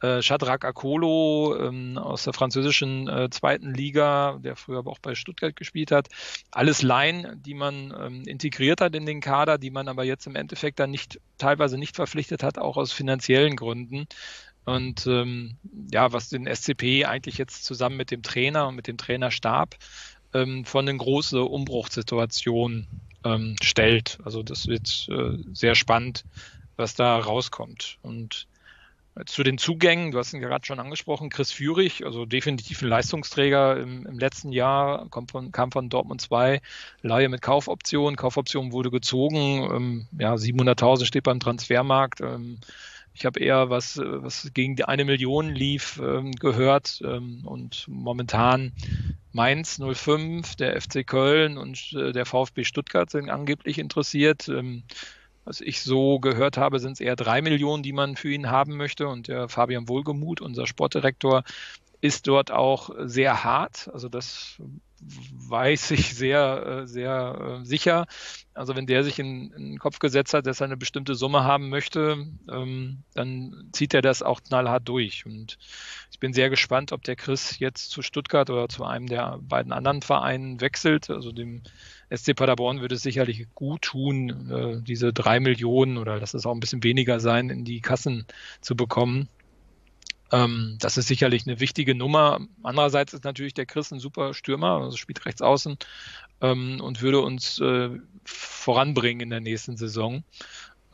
[0.00, 5.14] äh, Shadrach Akolo ähm, aus der französischen äh, zweiten Liga, der früher aber auch bei
[5.14, 6.08] Stuttgart gespielt hat.
[6.50, 10.36] Alles Laien, die man ähm, integriert hat in den Kader, die man aber jetzt im
[10.36, 14.06] Endeffekt dann nicht, teilweise nicht verpflichtet hat, auch aus finanziellen Gründen.
[14.64, 15.56] Und ähm,
[15.92, 19.76] ja, was den SCP eigentlich jetzt zusammen mit dem Trainer und mit dem Trainerstab
[20.32, 22.86] ähm, von eine große Umbruchssituation
[23.24, 24.18] ähm, stellt.
[24.24, 26.24] Also das wird äh, sehr spannend,
[26.76, 27.98] was da rauskommt.
[28.02, 28.46] Und
[29.26, 33.78] zu den Zugängen, du hast ihn gerade schon angesprochen, Chris Führig, also definitiv ein Leistungsträger
[33.78, 36.60] im, im letzten Jahr, kam von, kam von Dortmund 2,
[37.02, 42.22] Laie mit Kaufoption, Kaufoption wurde gezogen, ähm, ja, 700.000 steht beim Transfermarkt.
[42.22, 42.58] Ähm,
[43.14, 48.72] ich habe eher was, was gegen die eine Million lief, ähm, gehört ähm, und momentan
[49.32, 54.48] Mainz 05, der FC Köln und äh, der VfB Stuttgart sind angeblich interessiert.
[54.48, 54.82] Ähm,
[55.44, 58.76] was ich so gehört habe, sind es eher drei Millionen, die man für ihn haben
[58.76, 59.08] möchte.
[59.08, 61.44] Und der Fabian Wohlgemuth, unser Sportdirektor,
[62.04, 63.88] ist dort auch sehr hart.
[63.90, 64.60] Also das
[65.00, 68.06] weiß ich sehr, äh, sehr äh, sicher.
[68.52, 71.44] Also wenn der sich in, in, den Kopf gesetzt hat, dass er eine bestimmte Summe
[71.44, 75.24] haben möchte, ähm, dann zieht er das auch knallhart durch.
[75.24, 75.58] Und
[76.12, 79.72] ich bin sehr gespannt, ob der Chris jetzt zu Stuttgart oder zu einem der beiden
[79.72, 81.08] anderen Vereinen wechselt.
[81.08, 81.62] Also dem
[82.14, 86.52] SC Paderborn würde es sicherlich gut tun, äh, diese drei Millionen oder lass es auch
[86.52, 88.26] ein bisschen weniger sein, in die Kassen
[88.60, 89.30] zu bekommen.
[90.32, 92.40] Ähm, das ist sicherlich eine wichtige Nummer.
[92.62, 95.78] Andererseits ist natürlich der Chris ein super Stürmer, also spielt rechts außen
[96.40, 97.90] ähm, und würde uns äh,
[98.24, 100.24] voranbringen in der nächsten Saison.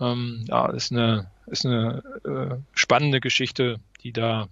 [0.00, 4.48] Ähm, ja, ist eine, ist eine äh, spannende Geschichte, die da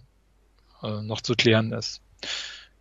[0.83, 2.01] äh, noch zu klären ist.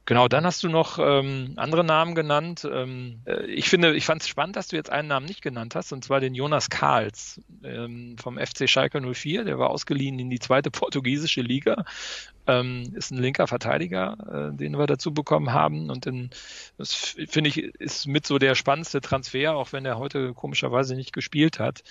[0.08, 2.66] Genau, dann hast du noch ähm, andere Namen genannt.
[2.72, 5.76] Ähm, äh, ich finde, ich fand es spannend, dass du jetzt einen Namen nicht genannt
[5.76, 9.44] hast, und zwar den Jonas Karls ähm, vom FC Schalke 04.
[9.44, 11.84] Der war ausgeliehen in die zweite portugiesische Liga
[12.48, 15.90] ähm, ist ein linker Verteidiger, äh, den wir dazu bekommen haben.
[15.90, 16.30] Und in,
[16.78, 21.14] das finde ich ist mit so der spannendste Transfer, auch wenn er heute komischerweise nicht
[21.14, 21.84] gespielt hat.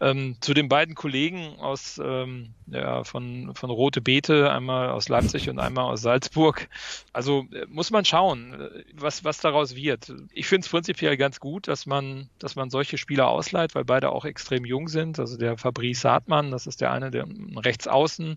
[0.00, 5.48] Ähm, zu den beiden Kollegen aus ähm, ja, von, von Rote Beete, einmal aus Leipzig
[5.48, 6.68] und einmal aus Salzburg.
[7.12, 10.12] Also äh, muss man schauen, äh, was, was daraus wird.
[10.32, 14.10] Ich finde es prinzipiell ganz gut, dass man, dass man solche Spieler ausleiht, weil beide
[14.10, 15.18] auch extrem jung sind.
[15.18, 18.36] Also der Fabrice Hartmann, das ist der eine, der rechts außen,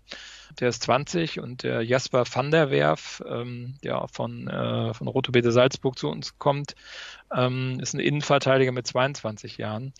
[0.60, 5.32] der ist 20 und der Jasper van der Werf, ähm, der von, äh, von Roto
[5.32, 6.74] Bete Salzburg zu uns kommt,
[7.34, 9.92] ähm, ist ein Innenverteidiger mit 22 Jahren.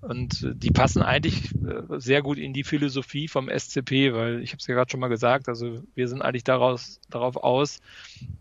[0.00, 4.50] Und äh, die passen eigentlich äh, sehr gut in die Philosophie vom SCP, weil ich
[4.50, 7.80] habe es ja gerade schon mal gesagt, also wir sind eigentlich daraus, darauf aus,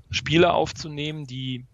[0.10, 1.66] Spieler aufzunehmen, die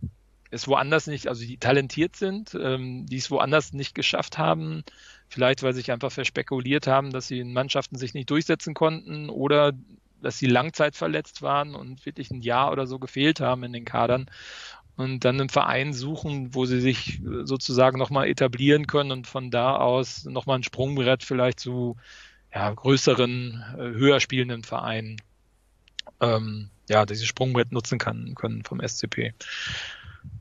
[0.52, 4.84] es woanders nicht, also die talentiert sind, ähm, die es woanders nicht geschafft haben,
[5.28, 9.30] vielleicht weil sie sich einfach verspekuliert haben, dass sie in Mannschaften sich nicht durchsetzen konnten
[9.30, 9.74] oder
[10.22, 14.30] dass sie langzeitverletzt waren und wirklich ein Jahr oder so gefehlt haben in den Kadern
[14.96, 19.76] und dann einen Verein suchen, wo sie sich sozusagen nochmal etablieren können und von da
[19.76, 21.98] aus nochmal ein Sprungbrett vielleicht zu
[22.54, 25.18] ja, größeren, äh, höher spielenden Vereinen
[26.20, 29.34] ähm, ja, dieses Sprungbrett nutzen kann, können vom SCP.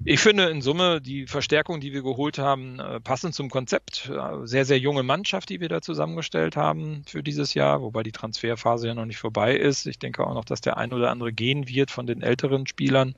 [0.08, 4.08] Ich finde in Summe die Verstärkung, die wir geholt haben, äh, passend zum Konzept.
[4.08, 8.12] Äh, sehr, sehr junge Mannschaft, die wir da zusammengestellt haben für dieses Jahr, wobei die
[8.12, 9.86] Transferphase ja noch nicht vorbei ist.
[9.86, 13.16] Ich denke auch noch, dass der ein oder andere gehen wird von den älteren Spielern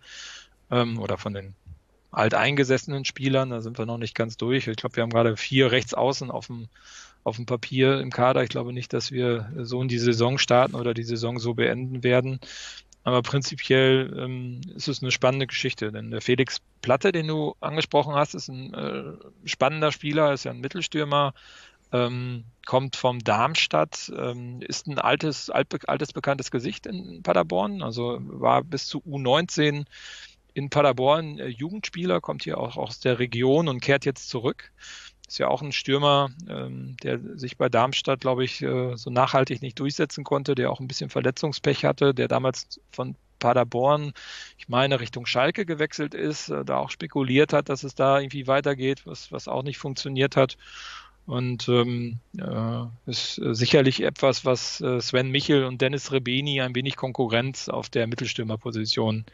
[0.70, 1.54] ähm, oder von den
[2.10, 3.50] alteingesessenen Spielern.
[3.50, 4.66] Da sind wir noch nicht ganz durch.
[4.66, 6.68] Ich glaube, wir haben gerade vier Rechtsaußen auf dem,
[7.22, 8.42] auf dem Papier im Kader.
[8.42, 12.02] Ich glaube nicht, dass wir so in die Saison starten oder die Saison so beenden
[12.02, 12.40] werden.
[13.08, 18.14] Aber prinzipiell ähm, ist es eine spannende Geschichte, denn der Felix Platte, den du angesprochen
[18.14, 21.32] hast, ist ein äh, spannender Spieler, ist ja ein Mittelstürmer,
[21.90, 28.18] ähm, kommt vom Darmstadt, ähm, ist ein altes, alt, altes bekanntes Gesicht in Paderborn, also
[28.20, 29.86] war bis zu U19
[30.52, 34.70] in Paderborn äh, Jugendspieler, kommt hier auch aus der Region und kehrt jetzt zurück.
[35.28, 39.60] Ist ja auch ein Stürmer, ähm, der sich bei Darmstadt, glaube ich, äh, so nachhaltig
[39.60, 44.14] nicht durchsetzen konnte, der auch ein bisschen Verletzungspech hatte, der damals von Paderborn,
[44.56, 48.46] ich meine, Richtung Schalke gewechselt ist, äh, da auch spekuliert hat, dass es da irgendwie
[48.46, 50.56] weitergeht, was, was auch nicht funktioniert hat.
[51.26, 56.96] Und ähm, äh, ist sicherlich etwas, was äh, Sven Michel und Dennis Rebeni ein wenig
[56.96, 59.26] Konkurrenz auf der Mittelstürmerposition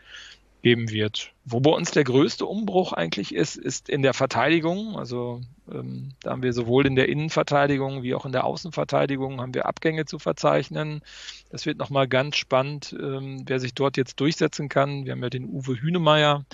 [0.65, 1.35] geben wird.
[1.45, 4.97] Wo bei uns der größte Umbruch eigentlich ist, ist in der Verteidigung.
[4.97, 9.53] Also ähm, da haben wir sowohl in der Innenverteidigung wie auch in der Außenverteidigung haben
[9.53, 11.03] wir Abgänge zu verzeichnen.
[11.51, 15.05] Das wird nochmal ganz spannend, ähm, wer sich dort jetzt durchsetzen kann.
[15.05, 16.47] Wir haben ja den Uwe Hünemeyer,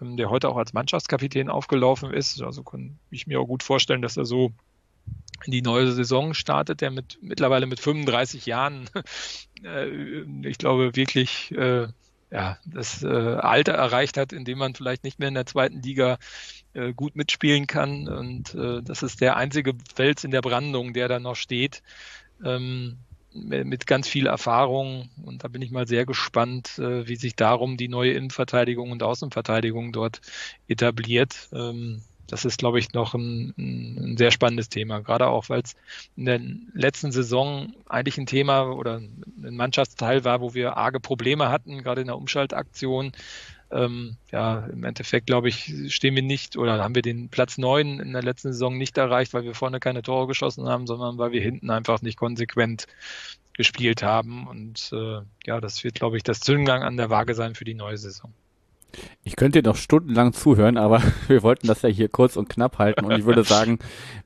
[0.00, 2.40] ähm, der heute auch als Mannschaftskapitän aufgelaufen ist.
[2.40, 4.52] Also kann ich mir auch gut vorstellen, dass er so
[5.44, 8.88] in die neue Saison startet, der mit mittlerweile mit 35 Jahren,
[9.62, 9.88] äh,
[10.48, 11.88] ich glaube, wirklich äh,
[12.32, 15.82] ja, das äh, Alter erreicht hat, in dem man vielleicht nicht mehr in der zweiten
[15.82, 16.18] Liga
[16.72, 18.08] äh, gut mitspielen kann.
[18.08, 21.82] Und äh, das ist der einzige Fels in der Brandung, der da noch steht.
[22.42, 22.98] Ähm,
[23.34, 27.78] mit ganz viel Erfahrung und da bin ich mal sehr gespannt, äh, wie sich darum
[27.78, 30.20] die neue Innenverteidigung und Außenverteidigung dort
[30.68, 31.48] etabliert.
[31.52, 35.00] Ähm, das ist, glaube ich, noch ein, ein sehr spannendes Thema.
[35.00, 35.74] Gerade auch, weil es
[36.16, 36.40] in der
[36.72, 42.00] letzten Saison eigentlich ein Thema oder ein Mannschaftsteil war, wo wir arge Probleme hatten, gerade
[42.00, 43.12] in der Umschaltaktion.
[43.70, 48.00] Ähm, ja, im Endeffekt, glaube ich, stehen wir nicht oder haben wir den Platz neun
[48.00, 51.32] in der letzten Saison nicht erreicht, weil wir vorne keine Tore geschossen haben, sondern weil
[51.32, 52.86] wir hinten einfach nicht konsequent
[53.54, 54.46] gespielt haben.
[54.46, 57.74] Und äh, ja, das wird, glaube ich, das Zündgang an der Waage sein für die
[57.74, 58.32] neue Saison.
[59.24, 62.78] Ich könnte dir noch stundenlang zuhören, aber wir wollten das ja hier kurz und knapp
[62.78, 63.78] halten und ich würde sagen,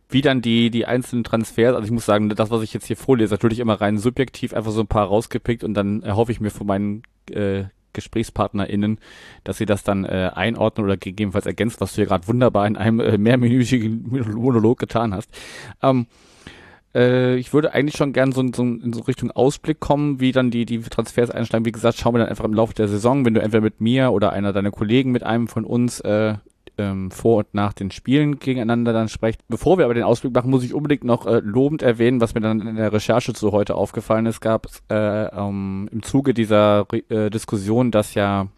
[0.09, 2.97] wie dann die, die einzelnen Transfers, also ich muss sagen, das, was ich jetzt hier
[2.97, 6.51] vorlese, natürlich immer rein subjektiv, einfach so ein paar rausgepickt und dann erhoffe ich mir
[6.51, 7.65] von meinen äh,
[7.97, 9.01] GesprächspartnerInnen,
[9.43, 12.77] dass sie das dann äh, einordnen oder gegebenenfalls ergänzt, was du hier gerade wunderbar in
[12.77, 15.31] einem äh, mehrminütigen Monolog getan hast.
[15.83, 16.07] Ähm,
[16.97, 20.51] äh, ich würde eigentlich schon gern so, so in so Richtung Ausblick kommen, wie dann
[20.51, 21.67] die, die Transfers einsteigen.
[21.67, 24.13] Wie gesagt, schauen wir dann einfach im Laufe der Saison, wenn du entweder mit mir
[24.13, 26.35] oder einer deiner Kollegen mit einem von uns äh,
[26.79, 29.41] ähm, vor und nach den Spielen gegeneinander dann sprecht.
[29.49, 32.41] Bevor wir aber den Ausblick machen, muss ich unbedingt noch äh, lobend erwähnen, was mir
[32.41, 36.87] dann in der Recherche zu heute aufgefallen ist, gab es äh, ähm, im Zuge dieser
[36.93, 38.49] äh, Diskussion, dass ja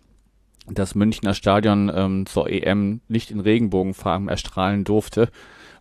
[0.71, 5.29] das Münchner Stadion ähm, zur EM nicht in Regenbogenfarben erstrahlen durfte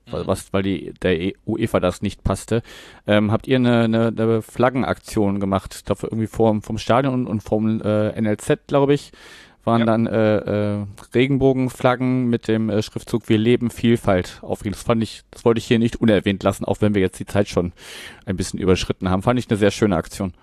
[0.07, 0.27] mhm.
[0.27, 2.61] was, weil die, der e UEFA das nicht passte.
[3.05, 7.81] Ähm, habt ihr eine, eine, eine Flaggenaktion gemacht, dafür irgendwie vor, vom Stadion und vom
[7.81, 9.11] äh, NLZ, glaube ich,
[9.63, 9.85] waren ja.
[9.85, 14.71] dann äh, äh, Regenbogenflaggen mit dem äh, Schriftzug Wir leben Vielfalt aufgehen.
[14.71, 17.25] Das fand ich, das wollte ich hier nicht unerwähnt lassen, auch wenn wir jetzt die
[17.25, 17.73] Zeit schon
[18.25, 19.21] ein bisschen überschritten haben.
[19.21, 20.33] Fand ich eine sehr schöne Aktion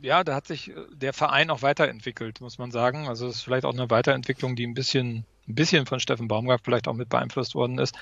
[0.00, 3.08] ja, da hat sich äh, der Verein auch weiterentwickelt, muss man sagen.
[3.08, 6.62] Also es ist vielleicht auch eine Weiterentwicklung, die ein bisschen, ein bisschen von Steffen Baumgart
[6.64, 7.94] vielleicht auch mit beeinflusst worden ist.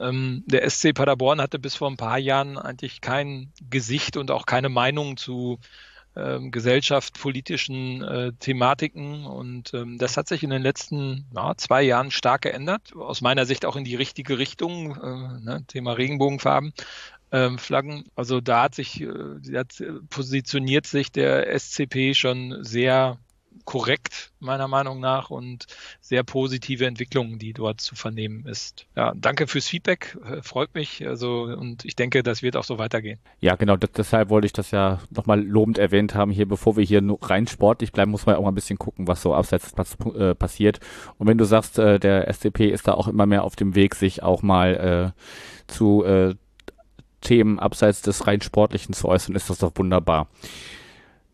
[0.00, 4.46] Ähm, der SC Paderborn hatte bis vor ein paar Jahren eigentlich kein Gesicht und auch
[4.46, 5.58] keine Meinung zu
[6.16, 11.82] ähm, Gesellschaft, politischen äh, Thematiken und ähm, das hat sich in den letzten ja, zwei
[11.82, 12.94] Jahren stark geändert.
[12.94, 16.72] Aus meiner Sicht auch in die richtige Richtung, äh, ne, Thema Regenbogenfarben
[17.32, 18.04] ähm, Flaggen.
[18.14, 19.64] Also da hat sich, äh, äh,
[20.08, 23.18] positioniert sich der SCP schon sehr
[23.64, 25.66] korrekt, meiner Meinung nach, und
[26.00, 28.86] sehr positive Entwicklungen, die dort zu vernehmen ist.
[28.96, 31.06] Ja, danke fürs Feedback, äh, freut mich.
[31.06, 33.18] Also, und ich denke, das wird auch so weitergehen.
[33.40, 37.02] Ja, genau, deshalb wollte ich das ja nochmal lobend erwähnt haben, hier, bevor wir hier
[37.22, 39.74] rein sportlich bleiben, muss man ja auch mal ein bisschen gucken, was so abseits
[40.14, 40.80] äh, passiert.
[41.18, 43.94] Und wenn du sagst, äh, der SCP ist da auch immer mehr auf dem Weg,
[43.94, 46.34] sich auch mal äh, zu äh,
[47.20, 50.28] Themen abseits des rein sportlichen zu äußern, ist das doch wunderbar.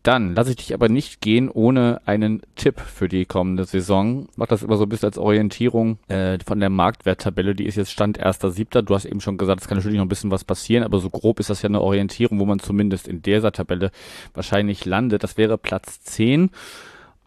[0.03, 4.29] Dann lasse ich dich aber nicht gehen ohne einen Tipp für die kommende Saison.
[4.37, 7.55] Mach das immer so ein bisschen als Orientierung äh, von der Marktwerttabelle.
[7.55, 8.81] Die ist jetzt Stand 1.7.
[8.81, 11.11] Du hast eben schon gesagt, es kann natürlich noch ein bisschen was passieren, aber so
[11.11, 13.91] grob ist das ja eine Orientierung, wo man zumindest in dieser Tabelle
[14.33, 15.23] wahrscheinlich landet.
[15.23, 16.51] Das wäre Platz 10.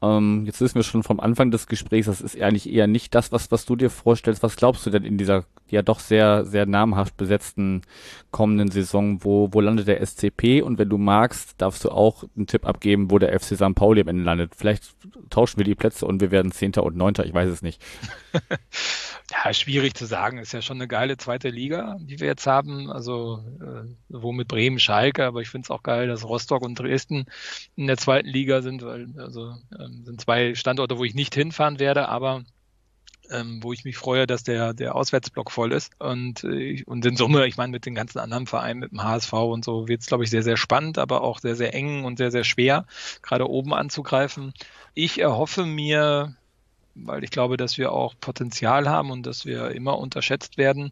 [0.02, 3.32] Ähm, jetzt wissen wir schon vom Anfang des Gesprächs, das ist eigentlich eher nicht das,
[3.32, 4.42] was, was du dir vorstellst.
[4.42, 7.82] Was glaubst du denn in dieser ja doch sehr, sehr namhaft besetzten
[8.32, 9.24] kommenden Saison?
[9.24, 10.62] Wo, wo landet der SCP?
[10.62, 13.76] Und wenn du magst, darfst du auch einen Tipp abgeben, wo der FC St.
[13.76, 14.54] Pauli am Ende landet.
[14.56, 14.96] Vielleicht
[15.30, 17.82] tauschen wir die Plätze und wir werden Zehnter und Neunter, ich weiß es nicht.
[19.32, 20.38] ja, schwierig zu sagen.
[20.38, 22.92] Ist ja schon eine geile zweite Liga, die wir jetzt haben.
[22.92, 26.80] Also, äh, wo mit Bremen, Schalke, aber ich finde es auch geil, dass Rostock und
[26.80, 27.26] Dresden
[27.76, 31.80] in der zweiten Liga sind, weil, also, ähm, sind zwei Standorte, wo ich nicht hinfahren
[31.80, 32.44] werde, aber
[33.34, 36.00] ähm, wo ich mich freue, dass der, der Auswärtsblock voll ist.
[36.00, 39.34] Und, äh, und in Summe, ich meine, mit den ganzen anderen Vereinen, mit dem HSV
[39.34, 42.18] und so, wird es, glaube ich, sehr, sehr spannend, aber auch sehr, sehr eng und
[42.18, 42.86] sehr, sehr schwer,
[43.22, 44.54] gerade oben anzugreifen.
[44.94, 46.36] Ich erhoffe mir,
[46.96, 50.92] weil ich glaube, dass wir auch Potenzial haben und dass wir immer unterschätzt werden,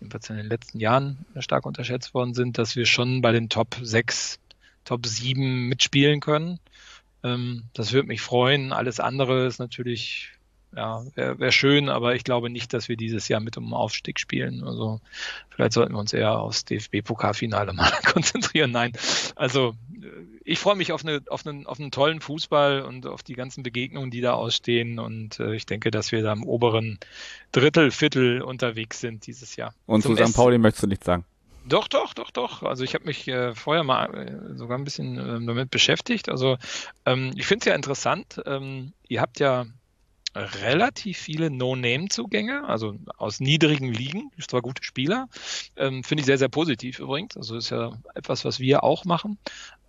[0.00, 3.76] jedenfalls in den letzten Jahren stark unterschätzt worden sind, dass wir schon bei den Top
[3.80, 4.38] 6,
[4.84, 6.60] Top 7 mitspielen können.
[7.24, 8.72] Ähm, das würde mich freuen.
[8.72, 10.32] Alles andere ist natürlich
[10.74, 14.18] ja, wäre wär schön, aber ich glaube nicht, dass wir dieses Jahr mit um Aufstieg
[14.18, 14.64] spielen.
[14.64, 15.00] Also
[15.50, 18.70] vielleicht sollten wir uns eher aufs DFB-Pokalfinale mal konzentrieren.
[18.70, 18.92] Nein,
[19.36, 19.74] also
[20.44, 23.62] ich freue mich auf, eine, auf, einen, auf einen tollen Fußball und auf die ganzen
[23.62, 24.98] Begegnungen, die da ausstehen.
[24.98, 26.98] Und äh, ich denke, dass wir da im oberen
[27.52, 29.74] Drittel, Viertel unterwegs sind dieses Jahr.
[29.86, 30.34] Und Zum zu St.
[30.34, 31.24] Pauli möchtest du nichts sagen?
[31.64, 32.62] Doch, doch, doch, doch.
[32.62, 36.28] Also ich habe mich äh, vorher mal äh, sogar ein bisschen äh, damit beschäftigt.
[36.28, 36.58] Also
[37.06, 38.40] ähm, ich finde es ja interessant.
[38.46, 39.66] Ähm, ihr habt ja
[40.34, 45.28] relativ viele No-Name-Zugänge, also aus niedrigen Ligen, zwar gute Spieler.
[45.76, 47.36] Ähm, Finde ich sehr, sehr positiv übrigens.
[47.36, 49.38] Also ist ja etwas, was wir auch machen.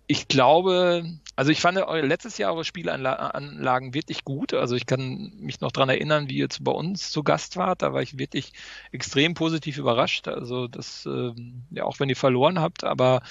[0.06, 1.04] Ich glaube,
[1.34, 4.52] also ich fand letztes Jahr eure Spielanlagen wirklich gut.
[4.52, 7.80] Also ich kann mich noch dran erinnern, wie ihr bei uns zu Gast wart.
[7.80, 8.52] Da war ich wirklich
[8.92, 10.28] extrem positiv überrascht.
[10.28, 13.22] Also das, ähm, ja, auch wenn ihr verloren habt, aber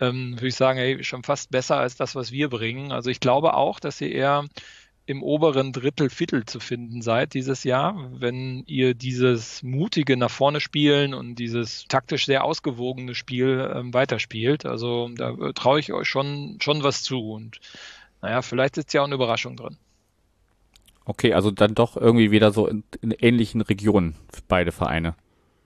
[0.00, 2.90] ähm, würde ich sagen, hey, schon fast besser als das, was wir bringen.
[2.90, 4.44] Also ich glaube auch, dass ihr eher
[5.06, 10.60] im oberen Drittel Viertel zu finden seid dieses Jahr, wenn ihr dieses mutige nach vorne
[10.60, 14.66] spielen und dieses taktisch sehr ausgewogene Spiel ähm, weiterspielt.
[14.66, 17.60] Also da äh, traue ich euch schon, schon was zu und
[18.20, 19.76] naja, vielleicht ist ja auch eine Überraschung drin.
[21.04, 24.16] Okay, also dann doch irgendwie wieder so in, in ähnlichen Regionen
[24.48, 25.14] beide Vereine.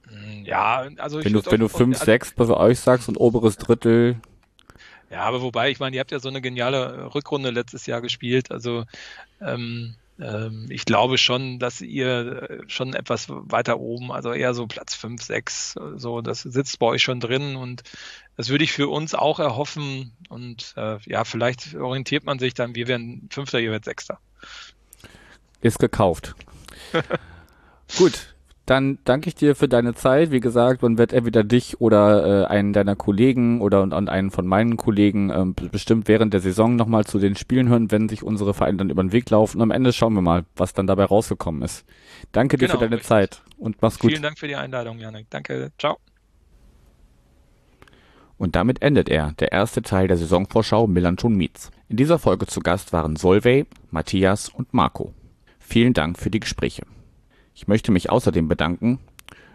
[0.06, 3.56] Hm, ja, also wenn du, wenn du 5, 6 also, bei euch sagst und oberes
[3.56, 4.20] Drittel
[5.10, 8.50] ja, aber wobei, ich meine, ihr habt ja so eine geniale Rückrunde letztes Jahr gespielt.
[8.50, 8.84] Also
[9.40, 14.66] ähm, ähm, ich glaube schon, dass ihr äh, schon etwas weiter oben, also eher so
[14.66, 17.82] Platz 5, 6, so, das sitzt bei euch schon drin und
[18.36, 20.12] das würde ich für uns auch erhoffen.
[20.28, 24.20] Und äh, ja, vielleicht orientiert man sich dann, wir werden Fünfter, ihr werdet Sechster.
[25.60, 26.34] Ist gekauft.
[27.98, 28.34] Gut,
[28.70, 30.30] dann danke ich dir für deine Zeit.
[30.30, 34.30] Wie gesagt, man wird entweder dich oder äh, einen deiner Kollegen oder und, und einen
[34.30, 38.22] von meinen Kollegen ähm, bestimmt während der Saison nochmal zu den Spielen hören, wenn sich
[38.22, 39.56] unsere Vereine dann über den Weg laufen.
[39.56, 41.84] Und am Ende schauen wir mal, was dann dabei rausgekommen ist.
[42.30, 43.08] Danke dir genau, für deine richtig.
[43.08, 44.12] Zeit und mach's gut.
[44.12, 45.26] Vielen Dank für die Einladung, Janik.
[45.30, 45.72] Danke.
[45.76, 45.96] Ciao.
[48.38, 51.72] Und damit endet er, der erste Teil der Saisonvorschau Millanton Meets.
[51.88, 55.12] In dieser Folge zu Gast waren Solvay, Matthias und Marco.
[55.58, 56.84] Vielen Dank für die Gespräche.
[57.54, 58.98] Ich möchte mich außerdem bedanken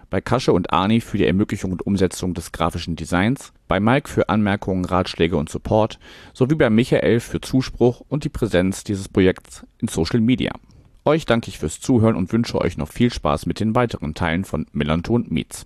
[0.09, 4.30] bei Kasche und Arni für die Ermöglichung und Umsetzung des grafischen Designs, bei Mike für
[4.30, 5.99] Anmerkungen, Ratschläge und Support
[6.34, 10.51] sowie bei Michael für Zuspruch und die Präsenz dieses Projekts in Social Media.
[11.03, 14.45] Euch danke ich fürs Zuhören und wünsche euch noch viel Spaß mit den weiteren Teilen
[14.45, 15.65] von Melanton Meets.